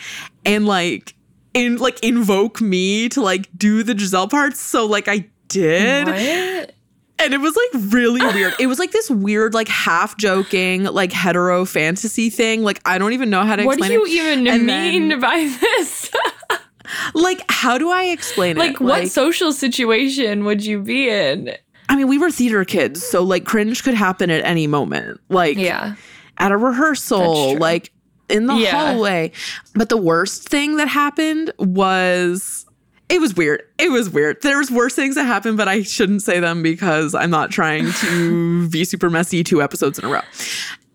[0.45, 1.15] and like
[1.55, 6.09] in like invoke me to like do the Giselle parts so like I did.
[6.09, 6.17] What?
[7.19, 8.55] And it was like really weird.
[8.59, 12.63] It was like this weird, like half joking, like hetero fantasy thing.
[12.63, 13.99] Like I don't even know how to explain it.
[13.99, 14.33] What do you it.
[14.39, 16.11] even And mean then- by this?
[17.15, 18.61] Like, how do I explain it?
[18.61, 18.81] like, it?
[18.81, 21.51] what social situation would you be in?
[21.89, 25.21] I mean, we were theater kids, so like cringe could happen at any moment.
[25.29, 25.97] Like Yeah.
[26.39, 27.91] at a rehearsal, like
[28.29, 28.71] in the Yeah.
[28.93, 29.33] hallway.
[29.75, 32.66] But the worst thing that happened was
[33.09, 33.63] it was weird.
[33.79, 34.43] It was weird.
[34.43, 37.91] There was worse things that happened, but I shouldn't say them because I'm not trying
[38.01, 40.23] to be super messy two episodes in a row.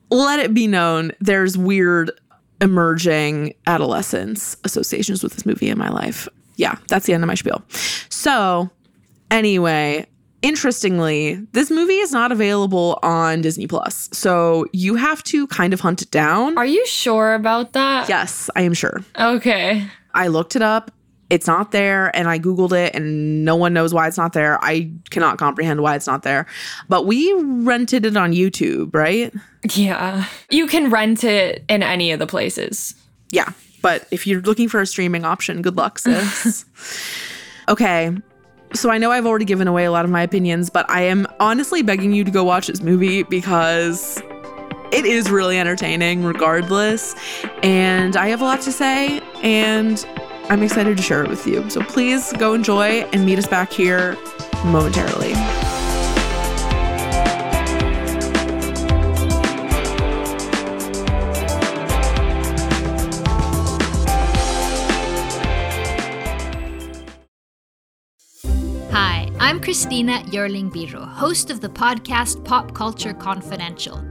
[0.10, 2.12] Let it be known there's weird
[2.60, 6.28] emerging adolescence associations with this movie in my life.
[6.58, 7.64] Yeah, that's the end of my spiel.
[8.10, 8.70] So,
[9.32, 10.06] anyway,
[10.42, 14.10] interestingly, this movie is not available on Disney Plus.
[14.12, 16.58] So, you have to kind of hunt it down.
[16.58, 18.10] Are you sure about that?
[18.10, 19.02] yes, I am sure.
[19.18, 19.88] Okay.
[20.14, 20.92] I looked it up.
[21.32, 24.62] It's not there, and I Googled it, and no one knows why it's not there.
[24.62, 26.46] I cannot comprehend why it's not there.
[26.90, 29.34] But we rented it on YouTube, right?
[29.74, 30.26] Yeah.
[30.50, 32.96] You can rent it in any of the places.
[33.30, 33.54] Yeah.
[33.82, 36.66] But if you're looking for a streaming option, good luck, sis.
[37.70, 38.12] okay.
[38.74, 41.28] So I know I've already given away a lot of my opinions, but I am
[41.40, 44.22] honestly begging you to go watch this movie because
[44.92, 47.16] it is really entertaining regardless.
[47.64, 50.06] And I have a lot to say, and
[50.52, 51.70] I'm excited to share it with you.
[51.70, 54.18] So please go enjoy and meet us back here
[54.66, 55.32] momentarily.
[68.92, 74.11] Hi, I'm Christina Yerling Biro, host of the podcast Pop Culture Confidential.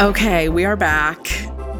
[0.00, 1.18] Okay, we are back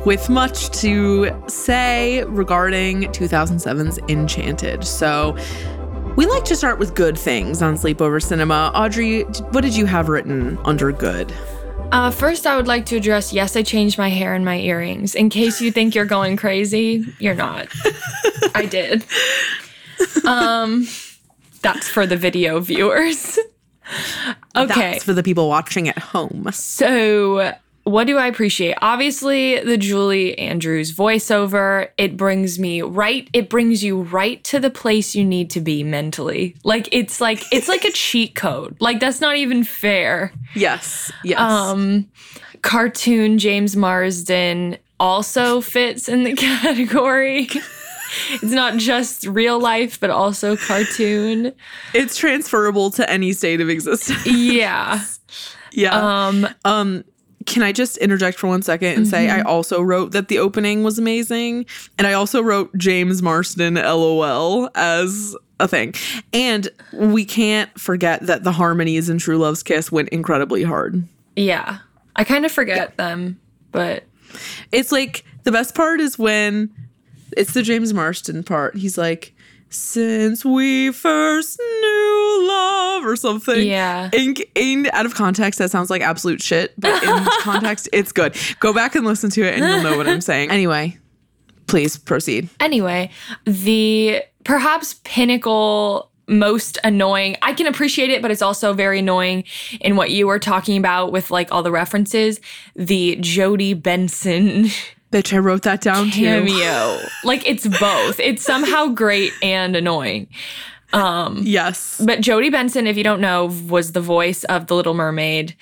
[0.05, 4.85] with much to say regarding 2007's Enchanted.
[4.85, 5.37] So,
[6.17, 8.71] we like to start with good things on Sleepover Cinema.
[8.75, 11.33] Audrey, what did you have written under good?
[11.91, 15.15] Uh, first, I would like to address yes, I changed my hair and my earrings.
[15.15, 17.69] In case you think you're going crazy, you're not.
[18.55, 19.05] I did.
[20.27, 20.87] Um,
[21.63, 23.39] that's for the video viewers.
[24.55, 24.93] Okay.
[24.93, 26.49] That's for the people watching at home.
[26.53, 28.77] So, what do I appreciate?
[28.81, 34.71] Obviously, the Julie Andrews voiceover, it brings me right, it brings you right to the
[34.71, 36.55] place you need to be mentally.
[36.63, 38.77] Like it's like it's like a cheat code.
[38.81, 40.33] Like that's not even fair.
[40.55, 41.11] Yes.
[41.25, 41.39] Yes.
[41.41, 42.09] Um
[42.63, 47.49] cartoon James Marsden also fits in the category.
[48.31, 51.53] it's not just real life, but also cartoon.
[51.95, 54.25] it's transferable to any state of existence.
[54.25, 55.03] Yeah.
[55.73, 56.27] yeah.
[56.29, 57.05] Um Um,
[57.47, 59.47] can I just interject for one second and say I mm-hmm.
[59.47, 61.67] also wrote that the opening was amazing,
[61.99, 65.95] and I also wrote James Marsden LOL as a thing,
[66.33, 71.07] and we can't forget that the harmonies in True Love's Kiss went incredibly hard.
[71.37, 71.79] yeah.
[72.15, 74.05] I kind of forget them, but
[74.71, 76.71] It's like the best part is when
[77.37, 78.77] it's the James Marsden part.
[78.77, 79.35] He's like,
[79.73, 83.67] since we first knew love or something.
[83.67, 84.11] Yeah.
[84.13, 88.37] In, in out of context, that sounds like absolute shit, but in context, it's good.
[88.61, 90.51] Go back and listen to it and you'll know what I'm saying.
[90.51, 90.99] Anyway,
[91.67, 92.49] please proceed.
[92.61, 93.11] Anyway,
[93.45, 99.43] the perhaps pinnacle most annoying i can appreciate it but it's also very annoying
[99.81, 102.41] in what you were talking about with like all the references
[102.77, 104.69] the Jodi Benson
[105.13, 106.23] Bitch, I wrote that down too.
[106.23, 110.27] cameo like it's both it's somehow great and annoying
[110.95, 112.01] Yes.
[112.05, 115.55] but Jodi Benson if you don't know was the voice of the little mermaid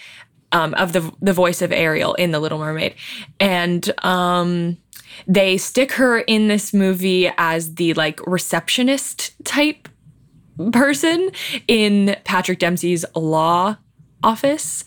[0.53, 2.95] um, of the the voice of ariel in the little mermaid
[3.39, 4.77] and um
[5.27, 9.89] they stick her in this movie as the like receptionist type
[10.73, 11.31] person
[11.69, 13.77] in Patrick Dempsey's law
[14.23, 14.85] office.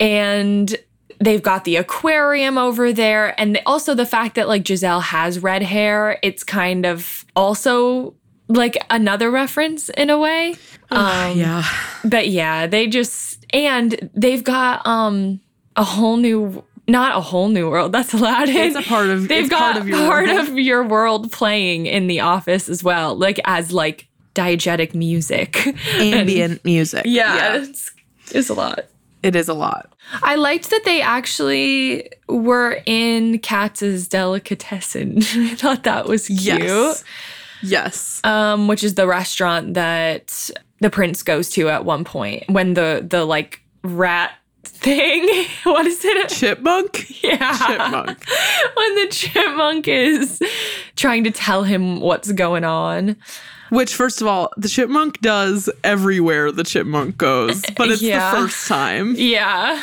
[0.00, 0.74] And
[1.22, 3.38] they've got the aquarium over there.
[3.40, 8.14] And also the fact that like Giselle has red hair, it's kind of also
[8.48, 10.56] like another reference in a way.
[10.90, 11.64] Um, yeah.
[12.04, 15.40] but yeah, they just and they've got um
[15.76, 17.92] a whole new not a whole new world.
[17.92, 18.56] That's Aladdin.
[18.56, 20.48] It's a part of- They've got part of your part world.
[20.48, 25.64] of your world playing in the office as well, like as like diegetic music.
[25.94, 27.02] Ambient music.
[27.06, 27.90] yeah, It's,
[28.32, 28.80] it's a lot.
[29.22, 29.92] It is a lot.
[30.22, 35.18] I liked that they actually were in Katz's Delicatessen.
[35.22, 36.40] I thought that was cute.
[36.40, 37.04] Yes.
[37.62, 38.20] Yes.
[38.24, 43.06] um, which is the restaurant that the prince goes to at one point when the
[43.08, 44.32] the like rat
[44.64, 45.46] thing.
[45.62, 46.28] what is it?
[46.28, 47.06] Chipmunk?
[47.22, 48.24] Yeah, Chipmunk.
[48.76, 50.42] when the chipmunk is
[50.96, 53.16] trying to tell him what's going on.
[53.72, 58.30] Which, first of all, the chipmunk does everywhere the chipmunk goes, but it's Yeah.
[58.34, 59.14] the first time.
[59.16, 59.82] Yeah,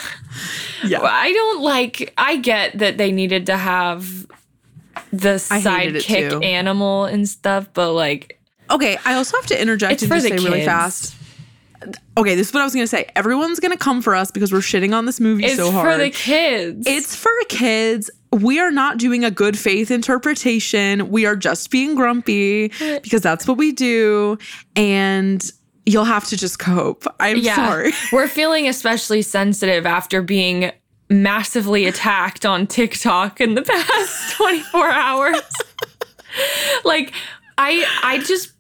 [0.86, 1.02] Yeah.
[1.02, 2.14] I don't like.
[2.16, 4.28] I get that they needed to have
[5.12, 10.28] the sidekick animal and stuff, but like, Okay, I also have to interject and just
[10.28, 11.16] say really fast.
[12.16, 13.10] Okay, this is what I was gonna say.
[13.16, 15.88] Everyone's gonna come for us because we're shitting on this movie it's so hard.
[15.88, 16.86] It's for the kids.
[16.88, 18.12] it's for kids.
[18.32, 21.10] We are not doing a good faith interpretation.
[21.10, 22.68] We are just being grumpy
[23.02, 24.38] because that's what we do.
[24.76, 25.44] And
[25.86, 27.06] you'll have to just cope.
[27.20, 27.92] I'm sorry.
[28.12, 30.72] We're feeling especially sensitive after being
[31.10, 35.42] massively attacked on TikTok in the past 24 hours.
[36.84, 37.14] like
[37.58, 38.52] I I just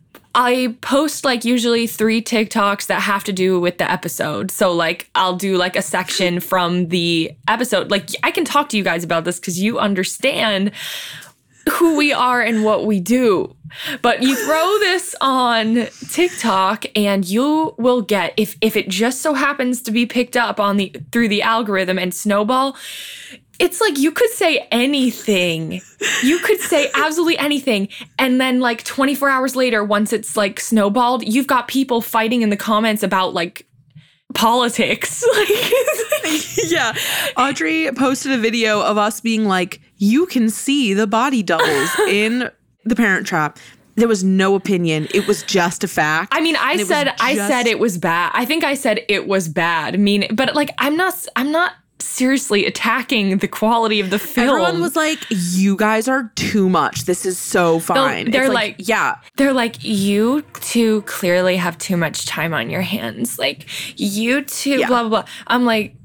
[0.41, 4.51] I post like usually three TikToks that have to do with the episode.
[4.51, 7.91] So like I'll do like a section from the episode.
[7.91, 10.71] Like I can talk to you guys about this because you understand
[11.69, 13.53] who we are and what we do.
[14.01, 19.33] But you throw this on TikTok and you will get if if it just so
[19.33, 22.77] happens to be picked up on the through the algorithm and snowball,
[23.60, 25.82] it's like you could say anything.
[26.24, 27.89] You could say absolutely anything.
[28.18, 32.49] And then, like 24 hours later, once it's like snowballed, you've got people fighting in
[32.49, 33.68] the comments about like
[34.34, 35.26] politics.
[36.70, 36.93] yeah.
[37.38, 42.49] Audrey posted a video of us being like, you can see the body doubles in
[42.86, 43.60] the parent trap.
[43.95, 45.10] There was no opinion.
[45.14, 46.34] It was just a fact.
[46.34, 48.32] I mean, I said I said it was bad.
[48.34, 49.93] I think I said it was bad.
[49.93, 54.49] I mean, but like I'm not I'm not seriously attacking the quality of the film.
[54.49, 57.05] Everyone was like, "You guys are too much.
[57.05, 61.77] This is so fine." They're, they're like, like, "Yeah." They're like, "You two clearly have
[61.77, 63.37] too much time on your hands.
[63.39, 63.65] Like,
[63.99, 64.87] you two, Yeah.
[64.87, 65.95] blah blah blah." I'm like,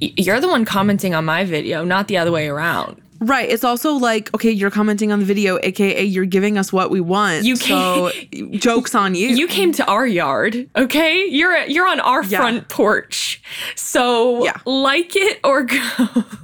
[0.00, 3.48] "Y- "You're the one commenting on my video, not the other way around." Right.
[3.48, 7.00] It's also like, okay, you're commenting on the video, aka you're giving us what we
[7.00, 7.44] want.
[7.44, 8.10] You so
[8.52, 9.28] jokes on you.
[9.28, 11.24] You came to our yard, okay?
[11.26, 12.38] You're you're on our Yeah.
[12.38, 13.40] front porch.
[13.76, 14.56] So Yeah.
[14.66, 15.78] like it or go.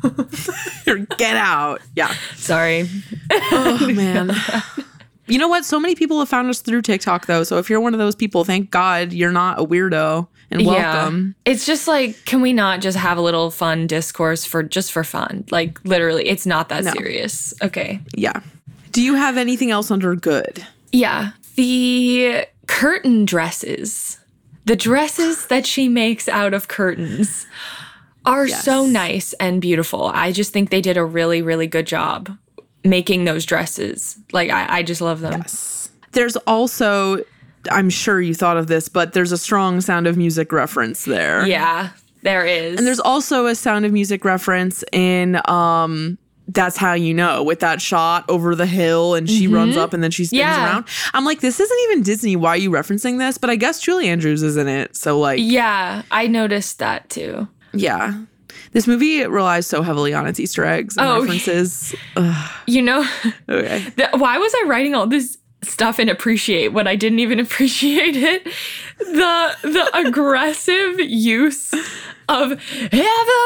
[1.18, 1.81] get out.
[1.95, 2.14] Yeah.
[2.37, 2.89] Sorry.
[3.31, 4.33] Oh man.
[5.26, 5.64] You know what?
[5.64, 7.45] So many people have found us through TikTok though.
[7.45, 11.34] So if you're one of those people, thank God you're not a weirdo and welcome.
[11.46, 11.53] Yeah.
[11.53, 15.05] It's just like, can we not just have a little fun discourse for just for
[15.05, 15.44] fun?
[15.51, 16.92] Like literally, it's not that No.
[16.92, 17.55] serious.
[17.62, 18.01] Okay.
[18.14, 18.40] Yeah.
[18.92, 20.66] Do you have anything else under good?
[20.92, 21.30] Yeah.
[21.57, 24.18] The curtain dresses,
[24.64, 27.46] the dresses that she makes out of curtains
[28.26, 30.07] are so nice and beautiful.
[30.12, 32.36] I just think they did a really, really good job
[32.84, 34.18] making those dresses.
[34.32, 35.42] Like, I, I just love them.
[36.12, 37.22] There's also
[37.70, 41.46] I'm sure you thought of this, but there's a strong sound of music reference there.
[41.46, 41.90] Yeah,
[42.22, 42.78] there is.
[42.78, 46.18] And there's also a sound of music reference in um
[46.52, 50.02] that's how you know with that shot over the hill and she runs up and
[50.02, 50.64] then she spins Yeah.
[50.64, 50.84] around.
[51.14, 52.34] I'm like, this isn't even Disney.
[52.34, 53.38] Why are you referencing this?
[53.38, 54.96] But I guess Julie Andrews is in it.
[54.96, 57.46] So like yeah, I noticed that too.
[57.72, 58.14] yeah.
[58.72, 61.20] This movie relies so heavily on its Easter eggs and Oh.
[61.20, 61.94] references.
[62.16, 63.06] Ugh, You know,
[63.48, 63.78] okay.
[63.96, 68.16] the, why was I writing all this stuff and appreciate when I didn't even appreciate
[68.16, 68.44] it?
[68.98, 71.72] The the aggressive use
[72.28, 73.40] of ever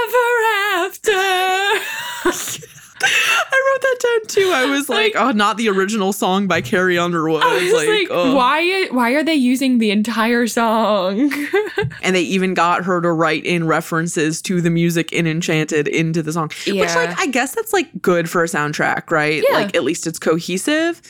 [0.00, 0.28] ever
[0.74, 2.68] after.
[3.00, 4.50] I wrote that down too.
[4.52, 7.42] I was like, oh, not the original song by Carrie Underwood.
[7.42, 8.34] I was like, oh.
[8.34, 11.32] why why are they using the entire song?
[12.02, 16.22] and they even got her to write in references to the music in Enchanted into
[16.22, 16.50] the song.
[16.66, 19.44] Which like I guess that's like good for a soundtrack, right?
[19.48, 19.56] Yeah.
[19.56, 21.00] Like at least it's cohesive.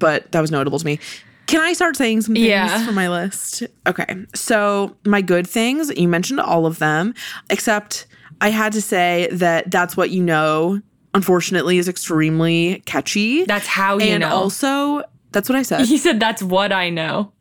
[0.00, 0.98] But that was notable to me.
[1.46, 2.84] Can I start saying some things Yeah.
[2.84, 3.62] for my list?
[3.86, 4.06] Okay.
[4.34, 7.14] So my good things, you mentioned all of them,
[7.50, 8.06] except
[8.40, 10.80] I had to say that that's what you know,
[11.14, 13.44] unfortunately, is extremely catchy.
[13.44, 14.28] That's how you and know.
[14.34, 15.86] also that's what I said.
[15.86, 17.32] he said that's what I know.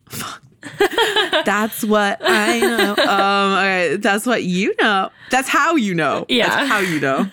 [1.45, 2.95] That's what I know.
[3.09, 5.09] Um, okay, that's what you know.
[5.31, 6.25] That's how you know.
[6.29, 6.47] Yeah.
[6.47, 7.29] That's how you know.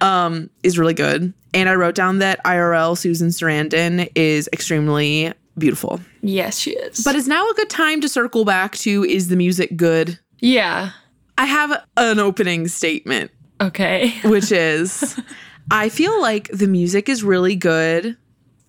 [0.00, 1.32] Um, is really good.
[1.54, 6.00] And I wrote down that IRL Susan Sarandon is extremely beautiful.
[6.22, 7.02] Yes, she is.
[7.02, 10.18] But is now a good time to circle back to is the music good?
[10.40, 10.90] yeah.
[11.38, 14.10] I have an opening statement, Okay.
[14.24, 15.20] which is
[15.70, 18.16] I feel like the music is really good.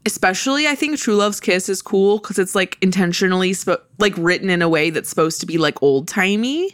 [0.07, 4.49] Especially, I think True Love's Kiss is cool because it's like intentionally sp- like written
[4.49, 6.73] in a way that's supposed to be like old timey.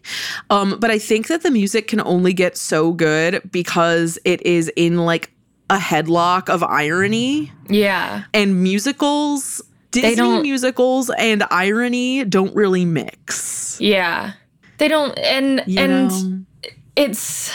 [0.52, 4.72] Um, but I think that the music can only get so good because it is
[4.76, 5.32] in like
[5.72, 8.26] a headlock of irony Yeah.
[8.36, 9.62] and musicals.
[9.90, 13.78] Disney musicals and irony don't really mix.
[13.82, 14.34] Yeah.
[14.78, 16.72] They don't and You and know?
[16.96, 17.52] it's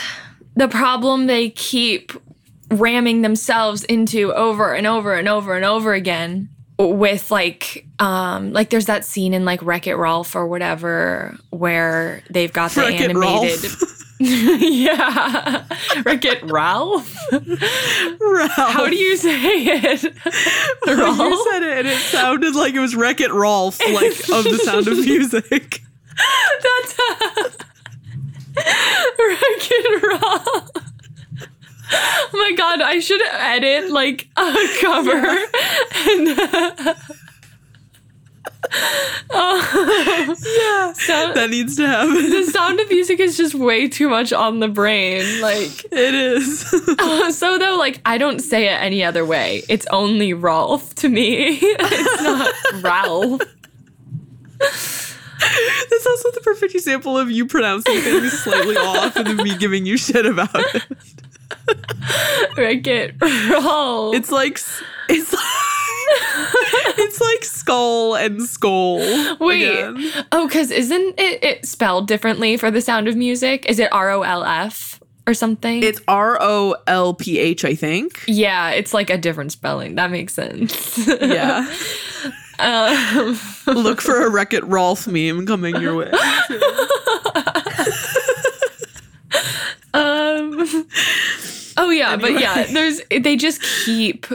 [0.55, 2.11] the problem they keep
[2.71, 8.69] ramming themselves into over and over and over and over again with like um like
[8.69, 13.09] there's that scene in like Wreck It Ralph or whatever where they've got the Wreck-It
[13.09, 13.71] animated
[14.19, 15.65] yeah
[16.05, 18.51] Wreck It Ralph Ralph.
[18.51, 20.03] how do you say it
[20.87, 24.43] Ralph You said it and it sounded like it was Wreck It Rolf, like of
[24.45, 25.81] the sound of music.
[26.63, 26.95] That's
[28.57, 30.88] Wreck It Ralph.
[31.91, 36.27] Oh my god, I should edit like a cover and
[39.31, 42.29] yeah, So that needs to happen.
[42.29, 45.41] the sound of music is just way too much on the brain.
[45.41, 46.59] Like It is.
[47.37, 49.63] so though, like I don't say it any other way.
[49.69, 51.57] It's only Rolf to me.
[51.61, 53.41] it's not Ralph.
[54.59, 59.85] That's also the perfect example of you pronouncing things slightly off and then me giving
[59.85, 60.83] you shit about it.
[62.57, 64.15] Ricket Rolf.
[64.15, 64.59] It's like
[65.09, 65.35] it's
[66.97, 68.97] it's like skull and skull.
[69.39, 69.63] Wait.
[69.69, 70.25] again.
[70.31, 73.65] Oh, because isn't it, it spelled differently for the sound of music?
[73.69, 75.83] Is it R O L F or something?
[75.83, 78.23] It's R O L P H, I think.
[78.27, 79.95] yeah, it's like a different spelling.
[79.95, 80.97] That makes sense.
[81.21, 81.71] Yeah.
[82.59, 86.11] um, Look for a Wreck It Rolf meme coming your way.
[89.93, 90.87] Um.
[91.77, 94.25] Oh yeah, but yeah, there's they just keep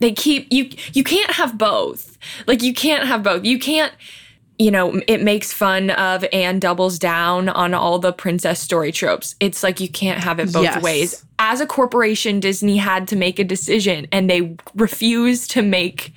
[0.00, 2.18] they keep you you can't have both.
[2.46, 3.46] Like you can't have both.
[3.46, 3.92] You can't
[4.58, 9.34] you know, it makes fun of and doubles down on all the princess story tropes.
[9.40, 10.82] It's like you can't have it both Yes.
[10.82, 11.24] ways.
[11.44, 16.14] As a corporation, Disney had to make a decision and they refused to make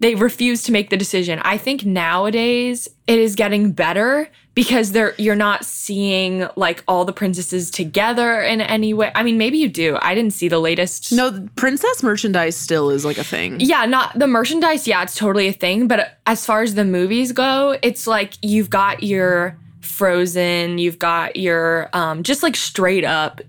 [0.00, 1.38] they refused to make the decision.
[1.40, 7.12] I think nowadays it is getting better because they're you're not seeing like all the
[7.12, 9.12] princesses together in any way.
[9.14, 9.98] I mean, maybe you do.
[10.00, 13.60] I didn't see the latest No, princess merchandise still is like a thing.
[13.60, 14.88] yeah, not the merchandise.
[14.88, 15.86] Yeah, it's totally a thing.
[15.86, 21.36] But as far as the movies go, it's like you've got your Frozen, you've got
[21.36, 23.40] your um, just like straight up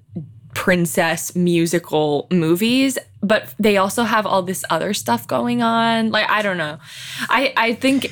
[0.54, 6.12] princess musical movies, but they also have all this other stuff going on.
[6.12, 6.80] Like I don't know,
[7.30, 8.12] I I think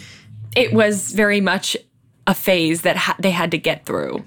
[0.55, 1.77] it was very much
[2.27, 4.23] a phase that ha- they had to get through.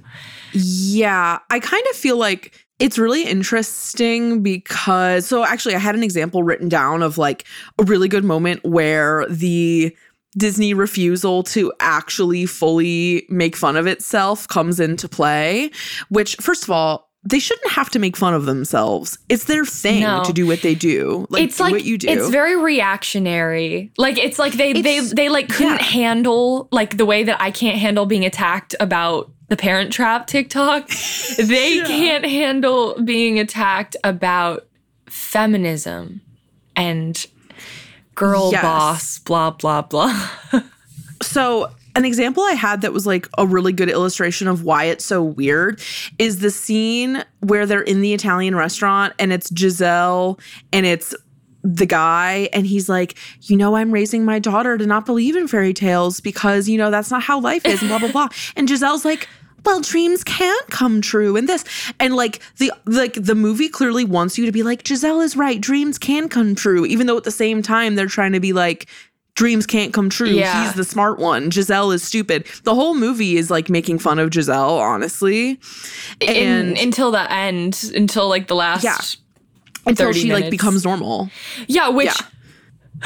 [0.53, 6.03] Yeah, I kind of feel like it's really interesting because so actually I had an
[6.03, 7.45] example written down of like
[7.79, 9.97] a really good moment where the
[10.37, 15.71] Disney refusal to actually fully make fun of itself comes into play,
[16.09, 19.17] which first of all, they shouldn't have to make fun of themselves.
[19.31, 20.23] It's their thing No.
[20.25, 21.27] to do what they do.
[21.31, 22.09] Like it's do like what you do.
[22.09, 23.91] it's very reactionary.
[23.97, 25.83] Like it's like they It's- they they like couldn't yeah.
[25.85, 30.89] handle like the way that I can't handle being attacked about the Parent Trap TikTok.
[31.39, 31.87] they Yeah.
[31.87, 34.67] can't handle being attacked about
[35.09, 36.21] feminism
[36.77, 37.25] and
[38.15, 38.63] girl Yes.
[38.63, 40.29] boss blah blah blah.
[41.23, 45.05] So, an example I had that was like a really good illustration of why it's
[45.05, 45.81] so weird
[46.19, 50.39] is the scene where they're in the Italian restaurant and it's Giselle
[50.73, 51.15] and it's
[51.63, 55.49] the guy and he's like, "You know, I'm raising my daughter to not believe in
[55.49, 58.69] fairy tales because, you know, that's not how life is and blah blah blah." And
[58.69, 59.29] Giselle's like,
[59.65, 61.65] well, dreams can come true and this
[61.99, 65.61] and like the like the movie clearly wants you to be like Giselle is right,
[65.61, 68.87] dreams can come true, even though at the same time they're trying to be like
[69.35, 70.29] dreams can't come true.
[70.29, 70.65] Yeah.
[70.65, 71.51] He's the smart one.
[71.51, 72.47] Giselle is stupid.
[72.65, 75.59] The whole movie is like making fun of Giselle, honestly.
[76.21, 76.29] In,
[76.69, 78.97] And until the end, until like the last Yeah.
[79.87, 81.31] until 30 she like becomes normal.
[81.67, 82.27] Yeah, which Yeah.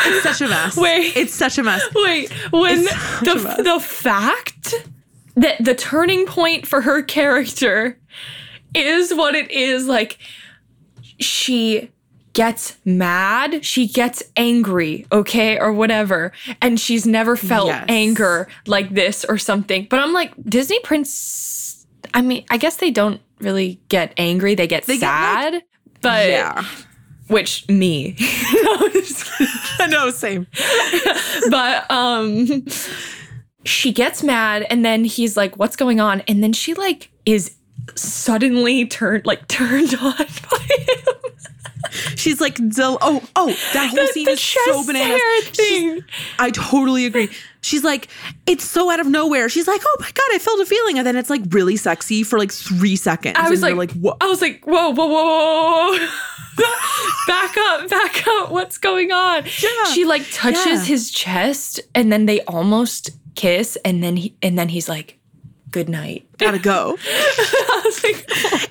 [0.04, 0.76] It's such a mess.
[0.78, 1.16] Wait.
[1.16, 1.82] It's such a mess.
[1.94, 4.74] Wait, when It's such a the the fact
[5.34, 7.98] that the turning point for her character
[8.74, 10.18] is what it is like
[11.18, 11.90] she
[12.38, 16.30] gets mad, she gets angry, okay, or whatever,
[16.62, 17.84] and she's never felt Yes.
[17.88, 19.88] anger like this or something.
[19.90, 21.84] But I'm like Disney Prince
[22.14, 25.62] I mean, I guess they don't really get angry, they get They get, like- sad.
[26.00, 26.64] but yeah.
[27.26, 28.14] which me.
[28.62, 30.46] No, I'm just kidding I know, same.
[31.50, 32.64] but um
[33.64, 37.56] she gets mad and then he's like what's going on and then she like is
[37.96, 41.14] suddenly turned like turned on by him
[42.16, 45.20] She's like, oh, oh, that whole The- scene the is so bananas.
[45.50, 46.04] thing.
[46.38, 47.30] I totally agree.
[47.62, 48.08] She's like,
[48.46, 49.48] it's so out of nowhere.
[49.48, 52.24] She's like, oh my god, I felt a feeling, and then it's like really sexy
[52.24, 53.36] for like three seconds.
[53.38, 54.16] i was and like, like, what?
[54.20, 56.08] i was like whoa whoa whoa, whoa, whoa.
[57.26, 59.84] back up back up what's going on Yeah.
[59.92, 60.84] she like touches Yeah.
[60.84, 65.17] his chest and then they almost kiss and then he and then he's like
[65.70, 66.96] good night Gotta go.
[67.06, 68.24] I was like,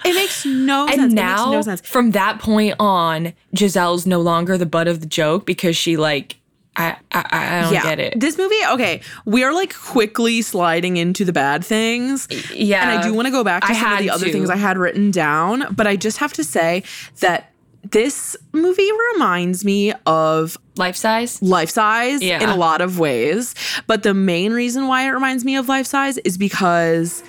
[0.06, 1.00] It makes no sense.
[1.00, 1.82] and it now makes no sense.
[1.82, 6.38] from that point on giselle's no longer the butt of the joke because she like
[6.76, 11.26] i i, I don't get it This movie, okay, we are like quickly sliding into
[11.26, 12.28] the bad things.
[12.54, 14.32] yeah And I do want to go back to I some of the other to.
[14.32, 16.84] things I had written down, but I just have to say
[17.20, 17.52] that
[17.92, 22.42] this movie reminds me of life size life size Yeah.
[22.44, 23.54] in a lot of ways.
[23.88, 27.24] But the main reason why it reminds me of life size is because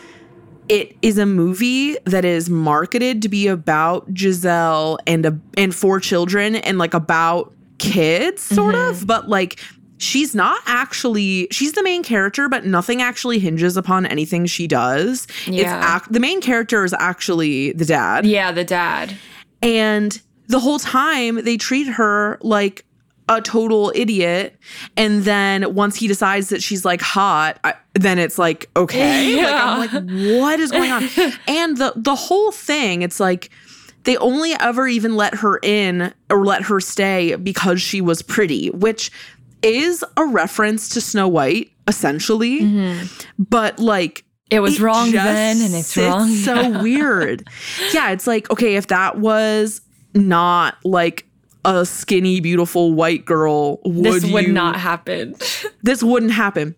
[0.68, 5.98] it is a movie that is marketed to be about Giselle and a, and for
[6.00, 8.90] children and like about kids sort Mm-hmm.
[8.90, 9.60] of but like
[9.98, 15.26] she's not actually she's the main character but nothing actually hinges upon anything she does
[15.46, 15.96] it's Yeah.
[15.96, 19.16] ac- the main character is actually the dad Yeah, the dad.
[19.62, 22.84] and the whole time they treat her like
[23.28, 24.56] a total idiot.
[24.96, 29.42] And then once he decides that she's like hot I, then it's like okay.
[29.42, 31.02] Like i'm like what is going on?
[31.48, 33.50] And the the whole thing it's like
[34.04, 38.68] they only ever even let her in or let her stay because she was pretty
[38.70, 39.10] which
[39.62, 42.62] is a reference to snow white essentially.
[42.62, 43.06] Mm-hmm.
[43.38, 47.46] But like It was wrong just then and it's wrong so weird.
[47.92, 49.82] Yeah it's like okay if that was
[50.18, 51.24] not like
[51.64, 55.34] a skinny beautiful white girl would this would you- not happen.
[55.82, 56.74] this wouldn't happen.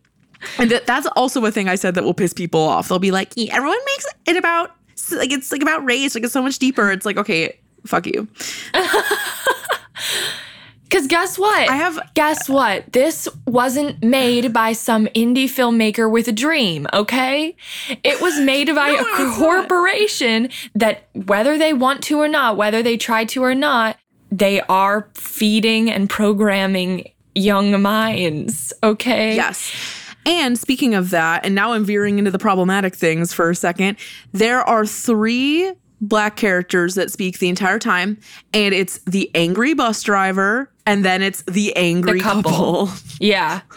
[0.58, 2.88] And that, that's also a thing i said that will piss people off.
[2.88, 4.74] They'll be like "Yeah, everyone makes it about
[5.12, 6.90] like it's like about race like it's so much deeper.
[6.90, 8.28] It's like okay fuck you
[10.90, 11.70] Because guess what?
[11.70, 12.92] I have- Guess what?
[12.92, 17.54] This wasn't made by some indie filmmaker with a dream, okay?
[18.02, 19.04] It was made by a
[19.38, 23.98] corporation that, whether they want to or not, whether they try to or not,
[24.32, 29.36] they are feeding and programming young minds, okay?
[29.36, 29.72] Yes.
[30.26, 33.96] And speaking of that, and now I'm veering into the problematic things for a second,
[34.32, 38.18] there are three black characters that speak the entire time,
[38.54, 42.50] and it's the angry bus driver, and then it's the angry The couple.
[42.86, 42.90] couple.
[43.20, 43.60] Yeah.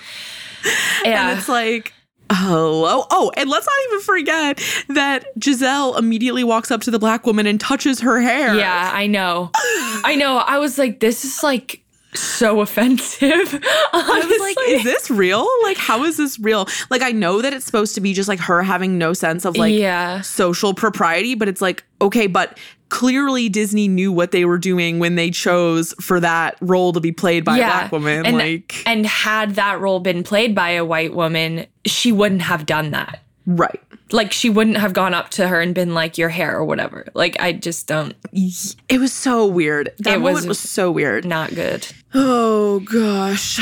[1.03, 1.31] Yeah.
[1.31, 1.91] And it's like,
[2.31, 3.05] hello.
[3.11, 4.63] Oh, and let's not even forget
[4.95, 8.55] that Giselle immediately walks up to the black woman and touches her hair.
[8.55, 9.51] Yeah, I know.
[9.53, 10.37] I know.
[10.37, 11.82] I was like, this is like
[12.15, 13.29] so offensive.
[13.93, 15.47] I was like, is this real?
[15.63, 16.67] Like, how is this real?
[16.89, 19.57] Like, I know that it's supposed to be just like her having no sense of
[19.57, 20.21] like Yeah.
[20.21, 22.57] social propriety, but it's like, okay, but
[22.89, 27.11] clearly Disney knew what they were doing when they chose for that role to be
[27.11, 28.25] played by a black woman.
[28.25, 32.65] And, like, and had that role been played by a white woman, she wouldn't have
[32.67, 33.19] done that.
[33.45, 33.81] Right.
[34.11, 37.05] Like she wouldn't have gone up to her and been like your hair or whatever.
[37.13, 39.91] Like I just don't It was so weird.
[39.99, 41.25] That It was- was so weird.
[41.25, 41.87] not good.
[42.13, 43.59] Oh gosh.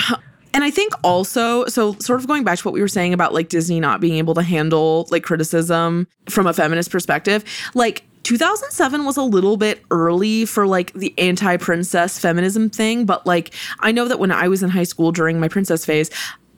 [0.54, 3.34] And I think also, so sort of going back to what we were saying about
[3.34, 9.06] like Disney not being able to handle like criticism from a feminist perspective, like 2007
[9.06, 13.06] was a little bit early for like the anti princess feminism thing.
[13.06, 16.10] But like, I know that when I was in high school during my princess phase,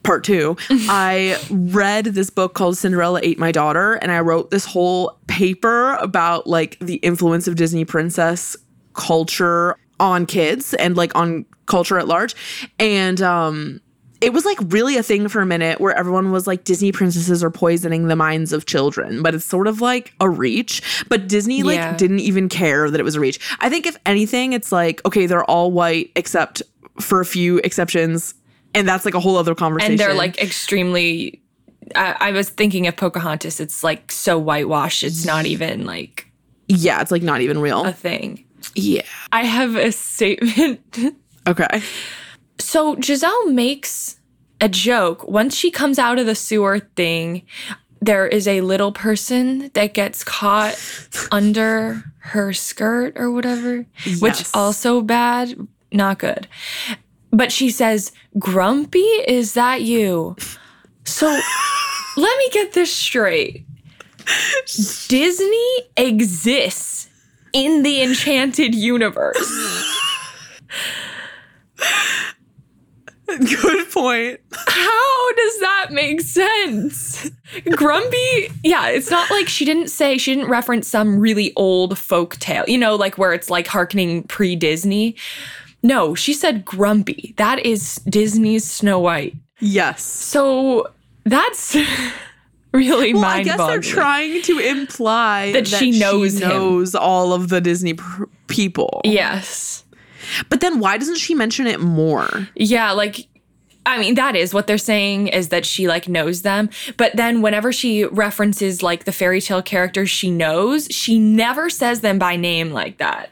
[0.04, 4.64] part two, I read this book called Cinderella Ate My Daughter, and I wrote this
[4.64, 8.56] whole paper about like the influence of Disney princess
[8.92, 12.34] culture on kids and like on culture at large.
[12.78, 13.80] And um
[14.20, 17.44] it was like really a thing for a minute where everyone was like Disney princesses
[17.44, 20.80] are poisoning the minds of children, but it's sort of like a reach.
[21.10, 21.94] But Disney like Yeah.
[21.96, 23.38] didn't even care that it was a reach.
[23.60, 26.62] I think if anything, it's like okay, they're all white except
[27.00, 28.34] for a few exceptions,
[28.74, 29.92] and that's like a whole other conversation.
[29.92, 31.40] And they're like extremely
[31.94, 33.60] I, I was thinking of Pocahontas.
[33.60, 35.02] It's like so whitewashed.
[35.02, 36.30] It's not even like
[36.68, 37.84] yeah, it's like not even real.
[37.84, 38.44] a thing.
[38.74, 39.02] yeah.
[39.32, 40.98] I have a statement.
[41.46, 41.82] Okay.
[42.58, 44.18] So Giselle makes
[44.62, 47.42] a joke once she comes out of the sewer thing.
[48.00, 50.82] There is a little person that gets caught
[51.30, 54.22] under her skirt or whatever, yes.
[54.22, 56.48] which also bad, not good.
[57.34, 60.36] But she says, "Grumpy, is that you?"
[61.04, 61.26] So
[62.16, 63.66] let me get this straight.
[65.08, 67.08] Disney exists
[67.52, 69.36] in the enchanted universe.
[73.26, 74.40] Good point.
[74.66, 77.30] How does that make sense?
[77.70, 82.36] Grumpy, yeah, it's not like she didn't say, she didn't reference some really old folk
[82.36, 85.16] tale, you know, like where it's like harkening pre Disney.
[85.84, 87.34] No, she said Grumpy.
[87.36, 89.36] That is Disney's Snow White.
[89.60, 90.02] Yes.
[90.02, 90.90] So
[91.24, 91.76] that's
[92.72, 96.48] really Well, I guess they're trying to imply That she knows him.
[96.48, 99.02] knows all of the Disney pr- people.
[99.04, 99.84] Yes.
[100.48, 102.48] But then why doesn't she mention it more?
[102.56, 103.28] Yeah, like
[103.86, 106.70] I mean that is what they're saying is that she like knows them.
[106.96, 112.00] But then whenever she references like the fairy tale characters she knows, she never says
[112.00, 113.28] them by name like that.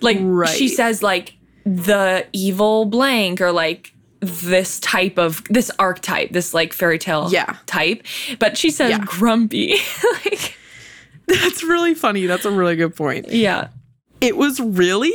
[0.00, 0.18] Like
[0.54, 1.34] she says like
[1.64, 7.56] the evil blank or like this type of this archetype, this like fairy tale Yeah.
[7.66, 8.02] type.
[8.38, 8.98] But she says Yeah.
[9.04, 9.76] grumpy.
[10.24, 10.56] like
[11.26, 12.26] That's really funny.
[12.26, 13.30] That's a really good point.
[13.30, 13.68] yeah.
[14.20, 15.12] It was really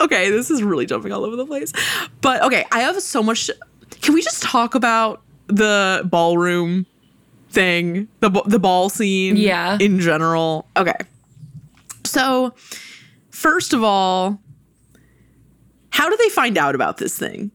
[0.00, 0.30] okay.
[0.30, 1.72] This is really jumping all over the place.
[2.20, 3.48] But okay, I have so much.
[4.00, 6.86] Can we just talk about the ballroom
[7.50, 9.36] thing, the the ball scene?
[9.36, 9.76] Yeah.
[9.80, 10.66] In general.
[10.76, 10.96] Okay.
[12.04, 12.54] So,
[13.30, 14.40] first of all,
[15.90, 17.50] how do they find out about this thing?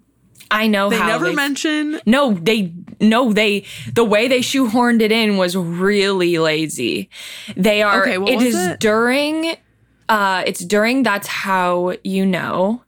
[0.51, 1.99] I know They never they mention.
[2.05, 2.71] No, they
[3.01, 7.09] no, they the way they shoehorned it in was really lazy.
[7.57, 8.79] They are Okay, what it was is it?
[8.79, 9.55] during
[10.07, 12.83] uh it's during that's how you know.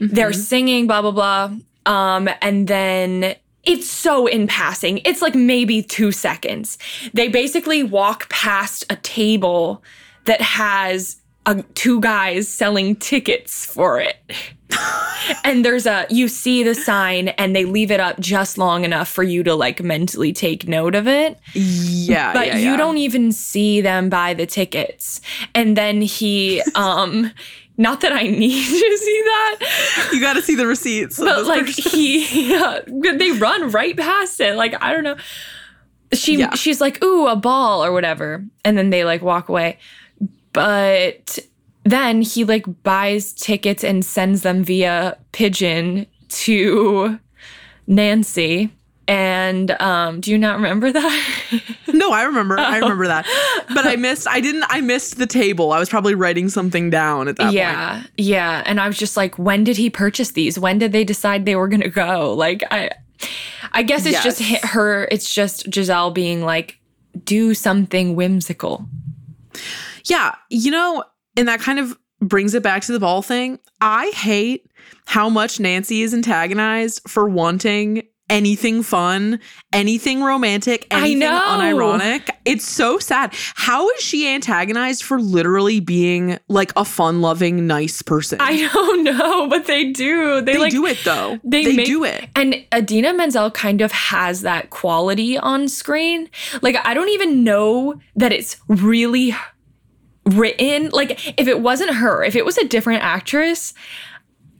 [0.00, 0.40] They're Mm-hmm.
[0.40, 1.50] singing blah blah blah.
[1.84, 4.98] Um and then it's so in passing.
[5.04, 6.78] It's like maybe 2 seconds.
[7.12, 9.82] They basically walk past a table
[10.24, 14.16] that has uh, two guys selling tickets for it.
[15.44, 19.08] And there's a you see the sign and they leave it up just long enough
[19.08, 21.38] for you to like mentally take note of it.
[21.52, 22.76] Yeah, but yeah, you yeah.
[22.76, 25.20] don't even see them buy the tickets.
[25.54, 27.30] And then he um
[27.76, 30.08] not that i need to see that.
[30.12, 31.18] You got to see the receipts.
[31.18, 31.90] but like person.
[31.90, 34.56] he yeah, they run right past it.
[34.56, 35.16] Like i don't know.
[36.12, 38.44] She she's like ooh a ball or whatever.
[38.64, 39.78] And then they like walk away
[40.52, 41.38] but
[41.84, 47.18] then he like buys tickets and sends them via pigeon to
[47.86, 48.70] nancy
[49.06, 51.24] and um do you not remember that
[51.90, 52.56] No, I remember.
[52.58, 52.62] Oh.
[52.62, 53.24] I remember that.
[53.74, 54.28] But I missed.
[54.28, 54.64] I didn't.
[54.68, 55.72] I missed the table.
[55.72, 57.54] I was probably writing something down at that point.
[57.54, 61.02] yeah yeah and i was just like when did he purchase these when did they
[61.02, 62.90] decide they were gonna go like i
[63.72, 64.60] i guess it's just Yes.
[64.62, 66.78] hi- her it's just giselle being like
[67.24, 68.86] do something whimsical
[70.08, 71.04] Yeah, you know,
[71.36, 73.58] and that kind of brings it back to the ball thing.
[73.80, 74.66] I hate
[75.06, 79.40] how much Nancy is antagonized for wanting anything fun,
[79.72, 81.40] anything romantic, I anything know.
[81.40, 82.28] unironic.
[82.44, 83.32] It's so sad.
[83.54, 88.38] How is she antagonized for literally being like a fun-loving, nice person?
[88.42, 91.38] i don't know but they do they, they like do it though.
[91.42, 92.28] they, They, make- do it.
[92.36, 96.28] and Idina Menzel kind of has that quality on screen
[96.60, 99.34] like i don't even know that it's really
[100.36, 103.72] written like if it wasn't her if it was a different actress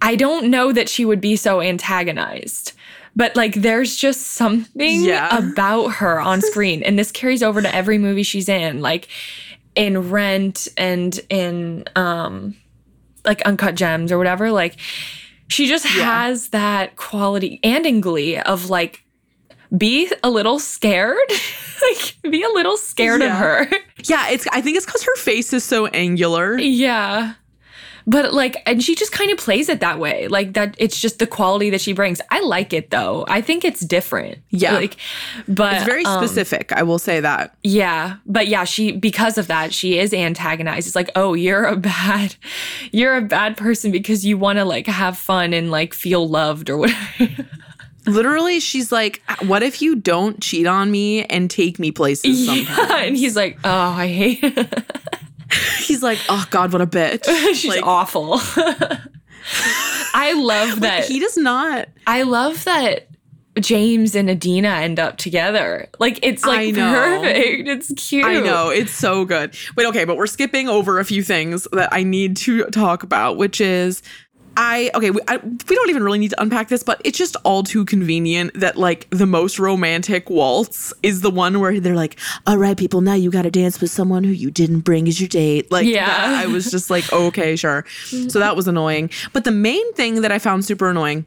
[0.00, 2.72] i don't know that she would be so antagonized
[3.16, 5.36] but like there's just something Yeah.
[5.52, 9.08] about her on screen and this carries over to every movie she's in like
[9.74, 12.54] in rent and in um
[13.24, 14.76] like uncut gems or whatever like
[15.48, 19.04] she just has that quality and in glee of like
[19.76, 21.18] be a little scared?
[21.80, 23.68] Like be a little scared of her.
[24.02, 26.58] Yeah, it's I think it's because her face is so angular.
[26.58, 27.34] yeah.
[28.04, 30.26] But like and she just kind of plays it that way.
[30.26, 32.20] Like that it's just the quality that she brings.
[32.32, 33.26] I like it though.
[33.28, 34.38] I think it's different.
[34.50, 34.72] Yeah.
[34.74, 34.96] like
[35.46, 37.54] but It's very um, specific, I will say that.
[37.62, 38.16] yeah.
[38.26, 40.88] But yeah she because of that she is antagonized.
[40.88, 42.34] It's like oh you're a bad
[42.90, 46.70] you're a bad person because you want to like have fun and like feel loved
[46.70, 47.46] or whatever
[48.06, 52.68] Literally, she's like, "What if you don't cheat on me and take me places sometimes?"
[52.78, 54.44] yeah and he's like oh i hate
[55.78, 57.24] He's like, "Oh God, what a bitch!"
[57.54, 58.34] she's like, awful
[60.14, 61.88] i love that he does not.
[62.06, 63.08] I love that
[63.60, 65.88] James and Idina end up together.
[65.98, 67.68] Like it's like perfect.
[67.68, 68.24] It's cute.
[68.24, 69.54] I know it's so good.
[69.76, 73.36] Wait, okay, but we're skipping over a few things that I need to talk about,
[73.36, 74.02] which is.
[74.60, 77.36] I okay, we, I, we don't even really need to unpack this, but it's just
[77.44, 82.18] all too convenient that like the most romantic waltz is the one where they're like,
[82.44, 85.20] "All right, people, now you got to dance with someone who you didn't bring as
[85.20, 86.06] your date." Like, Yeah.
[86.06, 89.10] that, I was just like, "Okay, sure." So that was annoying.
[89.32, 91.24] But the main thing that I found super annoying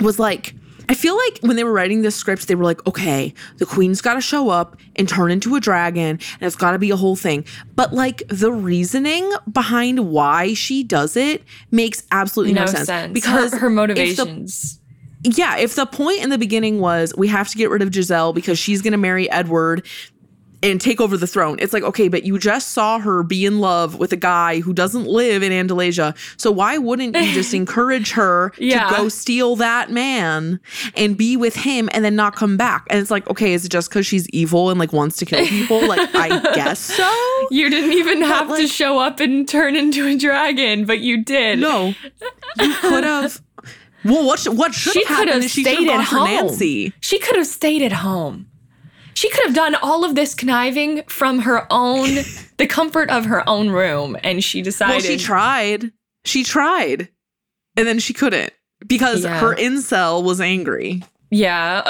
[0.00, 0.54] was like
[0.88, 4.00] I feel like when they were writing this script, they were like, okay, the queen's
[4.00, 6.96] got to show up and turn into a dragon, and it's got to be a
[6.96, 7.44] whole thing.
[7.76, 12.86] But like the reasoning behind why she does it makes absolutely no, no sense.
[12.86, 13.12] sense.
[13.12, 14.80] because her, her if the- motivations.
[15.22, 18.32] yeah, if the point in the beginning was we have to get rid of Giselle
[18.32, 19.86] because she's going to marry Edward
[20.62, 23.60] and take over the throne, it's like, okay, but you just saw her be in
[23.60, 26.16] love with a guy who doesn't live in Andalasia.
[26.40, 28.88] So why wouldn't you just encourage her Yeah.
[28.90, 30.58] to go steal that man
[30.96, 32.86] and be with him and then not come back?
[32.90, 35.46] And it's like, okay, is it just because she's evil and like wants to kill
[35.46, 35.86] people?
[35.86, 37.12] like, I guess so.
[37.50, 41.58] you didn't even have to show up and turn into a dragon, but you did.
[41.60, 41.94] No,
[42.58, 43.40] you could have.
[44.04, 46.24] Well, what sh- what should she have happened have she should stayed at home.
[46.24, 46.92] Nancy.
[47.00, 48.46] She could have stayed at home.
[49.18, 52.18] She could have done all of this conniving from her own,
[52.56, 54.92] the comfort of her own room, and she decided.
[54.92, 55.90] Well, she tried.
[56.24, 57.08] She tried.
[57.76, 58.52] And then she couldn't
[58.86, 59.40] because Yeah.
[59.40, 61.02] her incel was angry.
[61.32, 61.82] Yeah.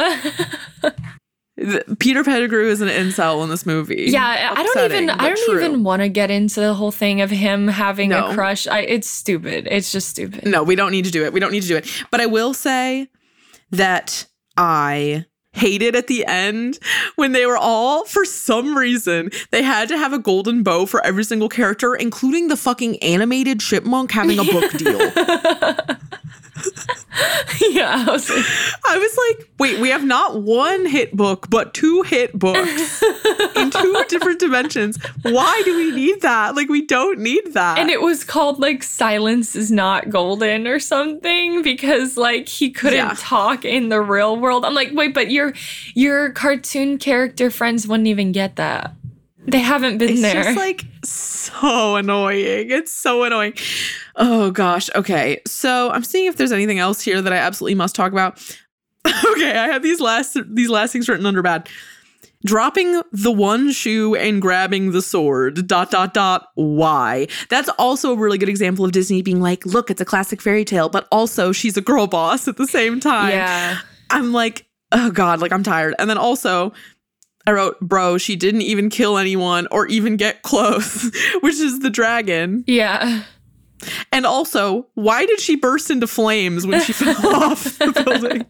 [1.98, 4.06] Peter Pettigrew is an incel in this movie.
[4.08, 5.58] Yeah, I don't even I don't true.
[5.58, 8.28] even want to get into the whole thing of him having No.
[8.30, 8.66] a crush.
[8.66, 9.68] I it's stupid.
[9.70, 10.46] It's just stupid.
[10.46, 11.34] No, we don't need to do it.
[11.34, 12.04] We don't need to do it.
[12.10, 13.08] But I will say
[13.72, 14.24] that
[14.56, 16.78] I hated at the end
[17.16, 21.04] when they were all, for some reason, they had to have a golden bow for
[21.04, 24.98] every single character, including the fucking animated chipmunk having a book deal.
[27.70, 28.44] yeah, I was like,
[28.86, 33.02] I was like, wait, we have not one hit book, but two hit books
[33.56, 34.98] in two different dimensions.
[35.22, 36.54] Why do we need that?
[36.54, 37.78] Like, we don't need that.
[37.78, 42.98] and it was called like Silence is Not Golden or something because like he couldn't
[42.98, 43.14] Yeah.
[43.16, 44.64] talk in the real world.
[44.64, 45.52] I'm like, wait, but your
[45.94, 48.92] your cartoon character friends wouldn't even get that.
[49.48, 50.36] They haven't been there.
[50.36, 50.54] it's there.
[50.54, 52.70] just like so annoying.
[52.70, 53.54] It's so annoying.
[54.16, 54.90] Oh gosh.
[54.94, 55.40] Okay.
[55.46, 58.38] So I'm seeing if there's anything else here that I absolutely must talk about.
[59.06, 61.68] okay, I have these last these last things written under bad.
[62.44, 65.66] Dropping the one shoe and grabbing the sword.
[65.66, 66.48] Dot dot dot.
[66.54, 67.26] Why?
[67.48, 70.64] That's also a really good example of Disney being like, look, it's a classic fairy
[70.64, 73.30] tale, but also she's a girl boss at the same time.
[73.30, 73.78] yeah.
[74.10, 75.94] I'm like, oh God, like I'm tired.
[75.98, 76.72] And then also,
[77.48, 81.04] I wrote, bro, she didn't even kill anyone or even get close,
[81.40, 82.62] which is the dragon.
[82.66, 83.22] Yeah.
[84.12, 88.44] And also, why did she burst into flames when she fell off the building?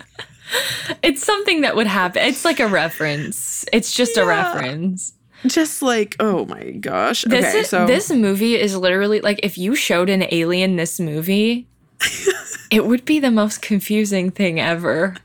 [1.05, 2.25] It's something that would happen.
[2.25, 3.65] It's like a reference.
[3.73, 5.13] It's just a reference.
[5.47, 7.23] Just like, oh my gosh.
[7.23, 10.99] This okay, is, so this movie is literally like if you showed an alien this
[10.99, 11.69] movie,
[12.71, 15.17] it would be the most confusing thing ever.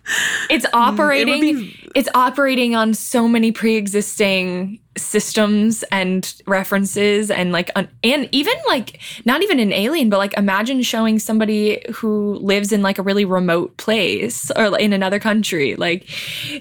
[0.50, 7.72] It's mm, operating be- it's operating on so many pre-existing systems and references and like
[7.76, 12.72] un- and even like not even an alien but like imagine showing somebody who lives
[12.72, 16.08] in like a really remote place or in another country like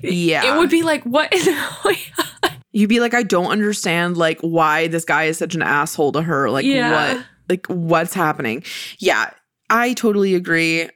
[0.02, 0.46] yeah.
[0.46, 1.44] it would be like what is
[1.82, 1.96] going
[2.42, 2.50] on?
[2.72, 6.22] You'd be like, I don't understand like why this guy is such an asshole to
[6.22, 6.48] her.
[6.50, 7.14] Like Yeah.
[7.14, 8.64] what like what's happening?
[8.98, 9.30] Yeah,
[9.72, 10.88] I totally agree.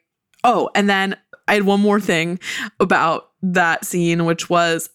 [0.44, 1.16] Oh, and then
[1.48, 2.38] I had one more thing
[2.78, 4.88] about that scene, which was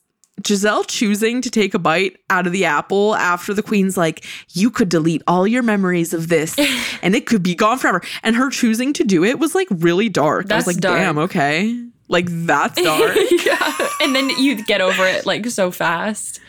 [0.45, 4.69] Giselle choosing to take a bite out of the apple after the queen's like, you
[4.71, 6.57] could delete all your memories of this
[7.01, 8.01] and it could be gone forever.
[8.23, 10.51] And her choosing to do it was like really dark.
[10.51, 10.97] I was That's like, dark.
[10.99, 11.85] damn, okay.
[12.07, 13.15] Like that's dark.
[13.45, 16.41] yeah and then you get over it like so fast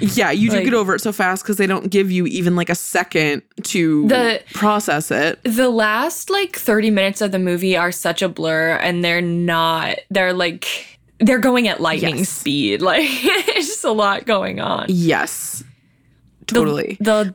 [0.00, 2.68] Yeah, you do get over it so fast because they don't give you even like
[2.70, 5.38] a second to The- process it.
[5.44, 9.98] The last like 30 minutes of the movie are such a blur and they're not
[10.10, 12.28] they're like they're going at lightning Yes.
[12.28, 12.82] speed.
[12.92, 14.86] Like it's just a lot going on.
[14.88, 15.62] Yes,
[16.48, 16.96] The- totally.
[17.00, 17.34] The,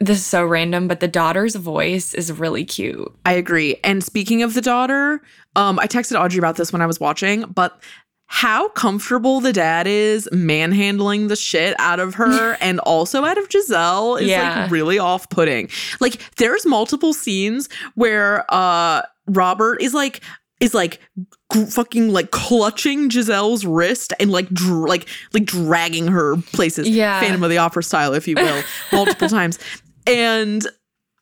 [0.00, 3.12] this is so random, but the daughter's voice is really cute.
[3.26, 3.76] I agree.
[3.84, 5.20] And speaking of the daughter,
[5.56, 7.78] um, I texted Audrey about this when I was watching, but
[8.32, 13.50] how comfortable the dad is manhandling the shit out of her and also out of
[13.50, 14.62] Giselle is Yeah.
[14.62, 15.68] like really off-putting.
[15.98, 20.20] Like there's multiple scenes where uh Robert is like
[20.60, 21.00] is like
[21.48, 26.88] gr- fucking like clutching Giselle's wrist and like dr- like like dragging her places.
[26.88, 27.18] Yeah.
[27.20, 28.62] Phantom of the Opera style, if you will,
[28.92, 29.58] multiple times.
[30.06, 30.64] And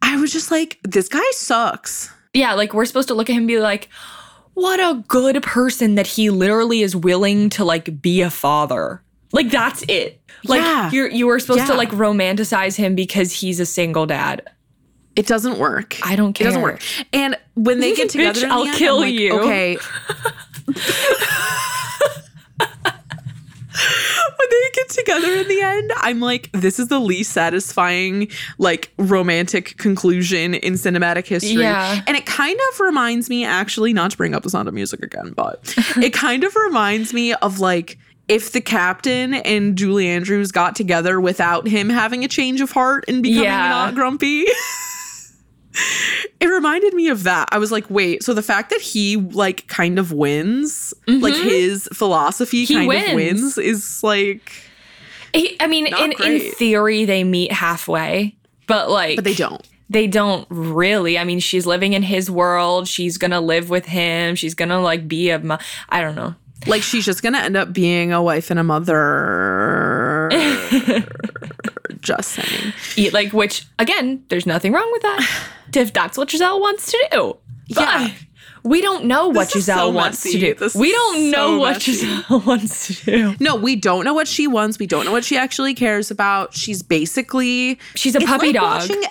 [0.02, 2.10] I was just like, this guy sucks.
[2.34, 3.88] Yeah, like we're supposed to look at him and be like,
[4.58, 9.00] what a good person that he literally is willing to like be a father.
[9.32, 10.20] Like that's it.
[10.44, 10.90] Like Yeah.
[10.90, 14.42] you're you were supposed to like romanticize him because he's a single dad.
[15.16, 15.96] It doesn't work.
[16.04, 16.46] I don't care.
[16.46, 16.80] It doesn't work.
[17.12, 19.38] And when they get together, Bitch, the I'll end, kill like, you.
[19.40, 19.78] Okay.
[24.38, 28.92] when they get together in the end, I'm like, this is the least satisfying, like,
[28.98, 31.62] romantic conclusion in cinematic history.
[31.62, 32.02] Yeah.
[32.06, 35.02] And it kind of reminds me, actually, not to bring up the sound of music
[35.02, 37.98] again, but it kind of reminds me of like
[38.28, 43.04] if the captain and Julie Andrews got together without him having a change of heart
[43.08, 43.68] and becoming Yeah.
[43.70, 44.44] not grumpy.
[46.40, 47.48] it reminded me of that.
[47.52, 51.88] I was like, wait, so the fact that he like kind of wins, like his
[51.92, 52.72] philosophy Mm-hmm.
[52.72, 53.08] He kind wins.
[53.08, 54.52] of wins is like
[55.60, 58.34] I mean, in, in theory, they meet halfway,
[58.66, 59.66] but like, but they don't.
[59.90, 61.18] They don't really.
[61.18, 62.88] I mean, she's living in his world.
[62.88, 64.34] She's gonna live with him.
[64.34, 65.38] She's gonna like be a.
[65.38, 65.58] Mo-
[65.88, 66.34] I don't know.
[66.66, 70.28] Like she's just gonna end up being a wife and a mother.
[72.00, 72.72] just saying.
[72.96, 75.44] Eat like which again, there's nothing wrong with that.
[75.74, 77.36] if that's what Giselle wants to do.
[77.74, 78.10] But Yeah.
[78.64, 80.40] we don't know what This Giselle so wants messy.
[80.40, 80.54] to do.
[80.58, 81.92] This we don't know so what messy.
[81.92, 83.36] Giselle wants to do.
[83.40, 84.78] No, we don't know what she wants.
[84.78, 86.54] We don't know what she actually cares about.
[86.54, 88.80] She's basically She's a puppy like dog.
[88.80, 89.02] Watching,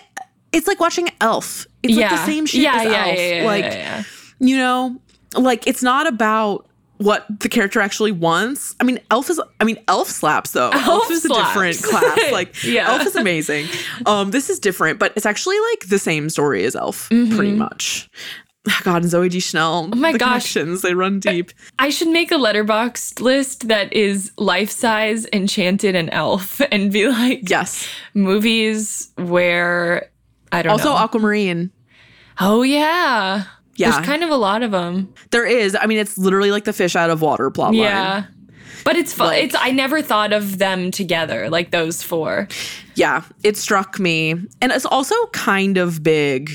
[0.51, 1.65] it's like watching Elf.
[1.83, 3.17] It's like the same shit yeah, as yeah, Elf.
[3.17, 4.03] yeah, yeah, like yeah, yeah.
[4.39, 4.99] you know,
[5.35, 6.66] like it's not about
[6.97, 8.75] what the character actually wants.
[8.79, 9.39] I mean, Elf is.
[9.59, 10.69] I mean, Elf slaps though.
[10.71, 12.19] Elf, Elf is a different class.
[12.31, 12.89] Like, Yeah.
[12.91, 13.67] Elf is amazing.
[14.05, 18.09] Um, this is different, but it's actually like the same story as Elf, pretty much.
[18.83, 19.85] God, and Zooey Deschanel.
[19.85, 20.01] Oh Mm-hmm.
[20.01, 20.51] my the gosh.
[20.53, 21.51] connections they run deep.
[21.79, 27.07] I should make a Letterboxd list that is life size, enchanted, and elf, and be
[27.07, 27.87] like Yes.
[28.13, 30.09] movies where
[30.51, 30.73] I don't know.
[30.73, 30.97] Also, know.
[30.97, 31.71] Aquamarine.
[32.41, 33.45] oh yeah,
[33.77, 33.91] Yeah.
[33.91, 35.13] There's kind of a lot of them.
[35.31, 35.77] There is.
[35.79, 37.83] I mean, it's literally like the fish out of water plot line.
[37.83, 38.23] Yeah.
[38.83, 39.27] But it's fun.
[39.27, 42.47] Like- it's I never thought of them together, like those four.
[42.95, 44.31] Yeah, it struck me.
[44.61, 46.51] And it's also kind of big,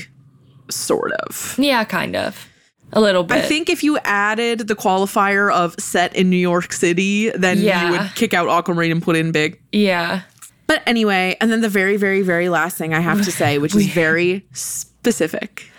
[0.69, 1.55] sort of.
[1.57, 2.47] Yeah, kind of.
[2.95, 3.37] A little bit.
[3.37, 7.85] I think if you added the qualifier of set in New York City, then Yeah.
[7.85, 9.59] you would kick out Aquamarine and put in big.
[9.71, 10.21] Yeah.
[10.67, 13.75] But anyway, and then the very, very, very last thing I have to say, which
[13.75, 15.69] is very specific,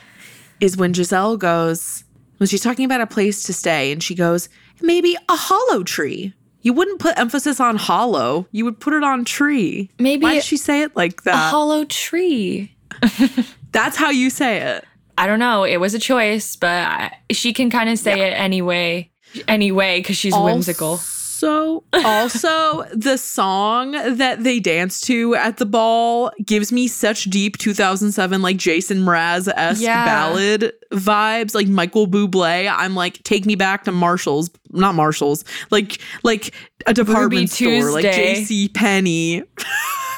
[0.61, 2.05] is when Giselle goes,
[2.39, 4.49] when she's talking about a place to stay, and she goes,
[4.81, 6.35] maybe a hollow tree.
[6.63, 9.91] You wouldn't put emphasis on hollow, you would put it on tree.
[9.99, 11.35] Maybe Why did she say it like that?
[11.35, 12.75] A hollow tree.
[13.73, 14.85] That's how you say it.
[15.19, 15.65] I don't know.
[15.65, 19.11] It was a choice, but I, she can kind of say it anyway.
[19.47, 21.01] Anyway, because she's whimsical.
[21.37, 27.59] So, also, the song that they dance to at the ball gives me such deep
[27.59, 30.05] 2007, like Jason Mraz esque Yeah.
[30.05, 32.73] ballad vibes, like Michael Bublé.
[32.73, 36.55] I'm like, take me back to Marshalls, not Marshalls, like like
[36.87, 38.69] a department store, like J.C.
[38.69, 39.43] Penney.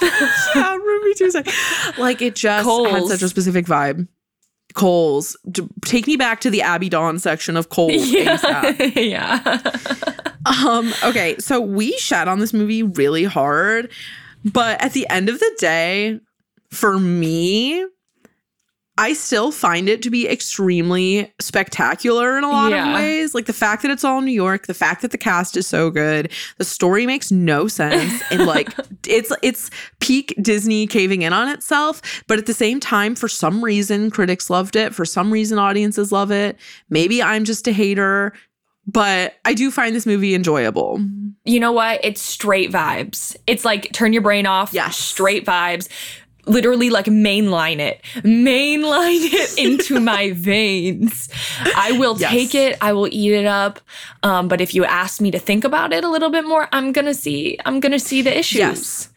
[0.54, 1.44] yeah, Ruby Tuesday.
[1.98, 4.06] Like it just had such a specific vibe.
[4.74, 5.38] Kohl's,
[5.86, 8.06] take me back to the Abbey Dawn section of Kohl's.
[8.12, 8.70] Yeah.
[8.94, 9.58] yeah.
[10.47, 13.90] Um, okay, so we shat on this movie really hard,
[14.44, 16.20] but at the end of the day,
[16.70, 17.84] for me,
[18.99, 22.88] I still find it to be extremely spectacular in a lot Yeah.
[22.88, 23.34] of ways.
[23.34, 25.90] Like the fact that it's all New York, the fact that the cast is so
[25.90, 28.70] good, the story makes no sense, and like
[29.07, 29.68] it's it's
[30.01, 32.01] peak Disney caving in on itself.
[32.26, 34.94] But at the same time, for some reason, critics loved it.
[34.94, 36.57] For some reason, audiences love it.
[36.88, 38.32] Maybe I'm just a hater,
[38.87, 41.01] but I do find this movie enjoyable.
[41.45, 42.01] You know what?
[42.05, 43.37] It's straight vibes.
[43.47, 44.72] It's like turn your brain off.
[44.72, 44.97] Yes.
[44.97, 45.89] Straight vibes.
[46.49, 48.01] Literally like mainline it.
[48.18, 51.28] Mainline it into my veins.
[51.74, 52.30] I will Yes.
[52.30, 52.78] take it.
[52.80, 53.80] I will eat it up.
[54.22, 56.93] Um, but if you ask me to think about it a little bit more, I'm
[56.93, 57.59] gonna see.
[57.64, 58.59] I'm gonna see the issues.
[58.59, 59.09] Yes.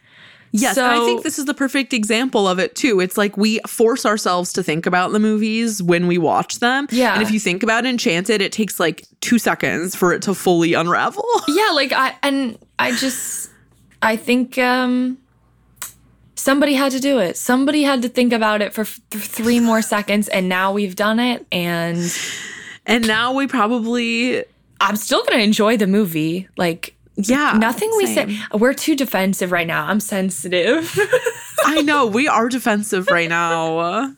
[0.51, 2.99] Yes, and I think this is the perfect example of it too.
[2.99, 6.87] It's like we force ourselves to think about the movies when we watch them.
[6.91, 7.13] Yeah.
[7.13, 10.73] And if you think about Enchanted, it takes like two seconds for it to fully
[10.73, 11.23] unravel.
[11.47, 13.49] Yeah, like I and I just
[14.01, 15.17] I think um
[16.35, 17.37] somebody had to do it.
[17.37, 20.95] Somebody had to think about it for f- th- 3 more seconds and now we've
[20.95, 22.11] done it and
[22.85, 24.45] And now we probably
[24.81, 26.47] I'm still going to enjoy the movie.
[26.57, 26.95] Like
[27.27, 27.53] yeah.
[27.57, 29.85] nothing we say we're too defensive right now.
[29.85, 30.97] I'm sensitive.
[31.65, 34.13] I know we are defensive right now.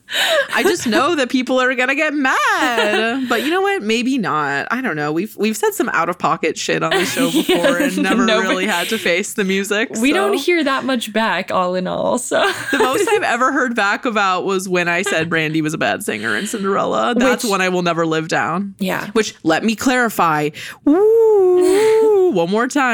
[0.54, 3.28] I just know that people are gonna get mad.
[3.30, 3.82] But you know what?
[3.82, 4.68] Maybe not.
[4.72, 5.12] I don't know.
[5.12, 8.40] We've we've said some out of pocket shit on the show before and never No,
[8.42, 9.90] really had to face the music.
[10.02, 10.16] we so.
[10.16, 12.18] don't hear that much back all in all.
[12.18, 12.40] So
[12.72, 16.04] The most I've ever heard back about was when I said Brandy was a bad
[16.04, 17.16] singer in Cinderella.
[17.18, 18.76] That's Which- one I will never live down.
[18.80, 19.10] Yeah.
[19.12, 20.50] Which let me clarify.
[20.86, 22.91] Woo, one more time.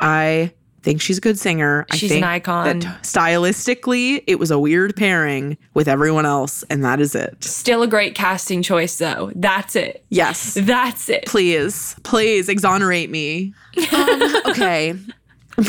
[0.00, 1.86] I think she's a good singer.
[1.90, 2.78] I She's think an icon.
[2.80, 7.44] That stylistically, it was a weird pairing with everyone else, and that is it.
[7.44, 9.32] Still a great casting choice though.
[9.34, 10.04] That's it.
[10.08, 10.54] Yes.
[10.54, 11.26] That's it.
[11.26, 13.54] Please, please exonerate me.
[13.92, 14.94] Um, okay.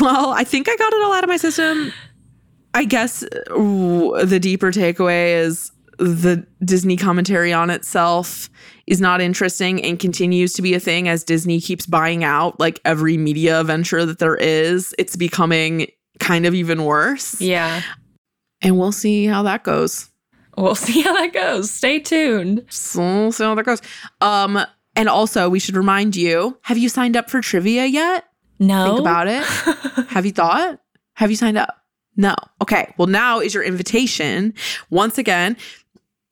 [0.00, 1.92] Well, I think I got it all out of my system.
[2.72, 8.48] I guess uh, the deeper takeaway is the Disney commentary on itself
[8.86, 12.80] is not interesting and continues to be a thing as Disney keeps buying out like
[12.84, 14.94] every media venture that there is.
[14.98, 15.88] It's becoming
[16.18, 17.40] kind of even worse.
[17.40, 17.82] Yeah.
[18.62, 20.10] And we'll see how that goes.
[20.56, 21.70] We'll see how that goes.
[21.70, 22.64] Stay tuned.
[22.70, 23.82] So we'll see how that goes.
[24.20, 24.58] Um,
[24.96, 28.24] and also we should remind you, have you signed up for trivia yet?
[28.58, 28.84] No.
[28.86, 29.44] Think about it.
[30.08, 30.80] Have you thought?
[31.14, 31.78] Have you signed up?
[32.16, 32.34] No.
[32.60, 32.92] Okay.
[32.98, 34.52] Well, now is your invitation.
[34.90, 35.56] Once again,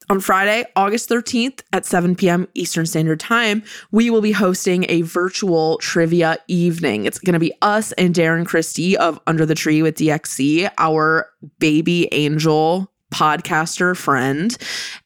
[0.09, 2.47] on Friday, August 13th at 7 p.m.
[2.55, 7.05] Eastern Standard Time, we will be hosting a virtual trivia evening.
[7.05, 11.29] It's going to be us and Darren Christie of Under the Tree with DXC, our
[11.59, 14.55] baby angel podcaster friend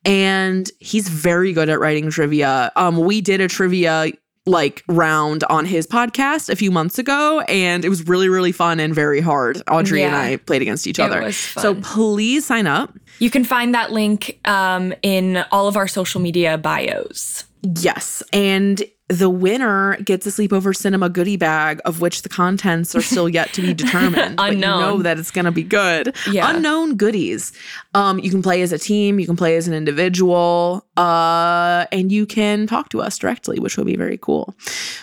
[0.03, 4.11] and he's very good at writing trivia um we did a trivia
[4.45, 8.79] like round on his podcast a few months ago and it was really really fun
[8.79, 9.61] and very hard.
[9.69, 11.31] Audrey and i played against each It other.
[11.31, 12.93] so please sign up.
[13.19, 17.45] You can find that link um, in all of our social media bios.
[17.81, 23.01] yes and the winner gets a sleepover cinema goodie bag of which the contents are
[23.01, 25.03] still yet to be determined but you know Unknown.
[25.03, 26.49] that it's going to be good Yeah.
[26.49, 27.51] unknown goodies
[27.93, 32.11] um you can play as a team you can play as an individual uh and
[32.13, 34.55] you can talk to us directly which will be very cool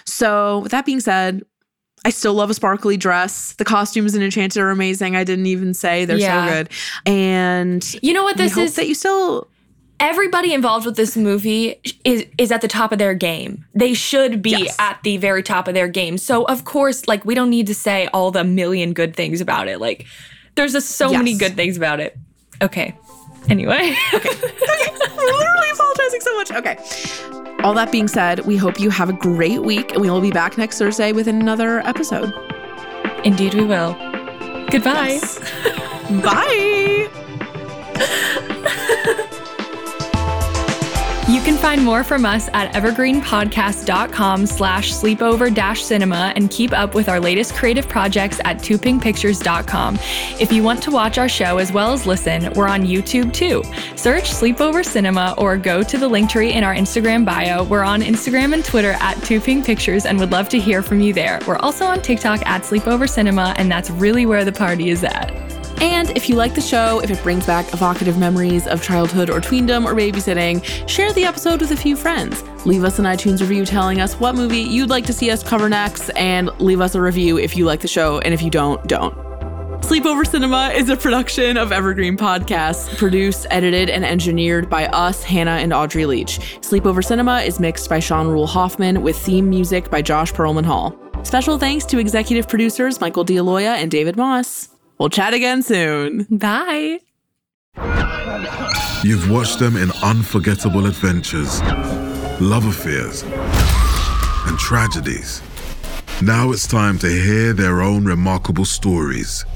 [0.06, 1.42] so with that being said
[2.02, 3.52] I still love a sparkly dress.
[3.58, 5.16] The costumes in Enchanted are amazing.
[5.16, 6.46] I didn't even say they're Yeah.
[6.46, 6.70] so good.
[7.04, 8.76] And You know what this is?
[8.76, 9.46] that you still
[10.00, 13.64] everybody involved with this movie is is at the top of their game.
[13.74, 14.76] They should be Yes.
[14.78, 16.18] at the very top of their game.
[16.18, 19.68] So of course, like we don't need to say all the million good things about
[19.68, 19.80] it.
[19.80, 20.06] Like
[20.56, 22.16] there's just so many good things about it.
[22.62, 22.94] Okay.
[23.48, 23.94] Anyway.
[24.12, 26.50] We're literally apologizing so much.
[26.52, 26.76] Okay.
[27.62, 30.30] All that being said, we hope you have a great week and we will be
[30.30, 32.32] back next Thursday with another episode.
[33.24, 33.94] Indeed we will.
[34.70, 35.20] Goodbye.
[36.22, 37.08] Bye.
[41.40, 46.94] You can find more from us at evergreenpodcast.com slash sleepover dash cinema and keep up
[46.94, 49.98] with our latest creative projects at toopinkpictures.com.
[50.38, 53.62] If you want to watch our show as well as listen, we're on YouTube too.
[53.96, 57.64] Search Sleepover Cinema or go to the Linktree in our Instagram bio.
[57.64, 61.00] We're on Instagram and Twitter at Too Pink Pictures and would love to hear from
[61.00, 61.40] you there.
[61.46, 65.49] We're also on TikTok at Sleepover Cinema, and that's really where the party is at.
[65.80, 69.40] And if you like the show, if it brings back evocative memories of childhood or
[69.40, 72.42] tweendom or babysitting, share the episode with a few friends.
[72.66, 75.68] Leave us an iTunes review telling us what movie you'd like to see us cover
[75.68, 78.86] next, and leave us a review if you like the show, and if you don't,
[78.86, 79.14] don't.
[79.80, 85.52] Sleepover Cinema is a production of Evergreen Podcasts, produced, edited, and engineered by us, Hannah
[85.52, 86.38] and Audrey Leach.
[86.60, 90.94] Sleepover Cinema is mixed by Sean Rule Hoffman with theme music by Josh Perlman Hall.
[91.24, 94.68] Special thanks to executive producers Michael D'Aloia and David Moss.
[95.00, 96.24] We'll chat again soon.
[96.30, 97.00] Bye.
[99.02, 101.62] You've watched them in unforgettable adventures,
[102.38, 103.22] love affairs,
[104.46, 105.40] and tragedies.
[106.20, 109.46] Now it's time to hear their own remarkable stories.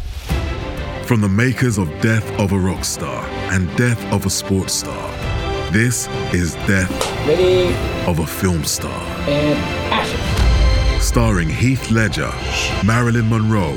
[1.04, 3.22] From the makers of Death of a Rock Star
[3.52, 5.10] and Death of a Sports Star,
[5.72, 6.90] this is Death
[8.08, 8.98] of a Film Star.
[11.02, 12.32] Starring Heath Ledger,
[12.82, 13.76] Marilyn Monroe,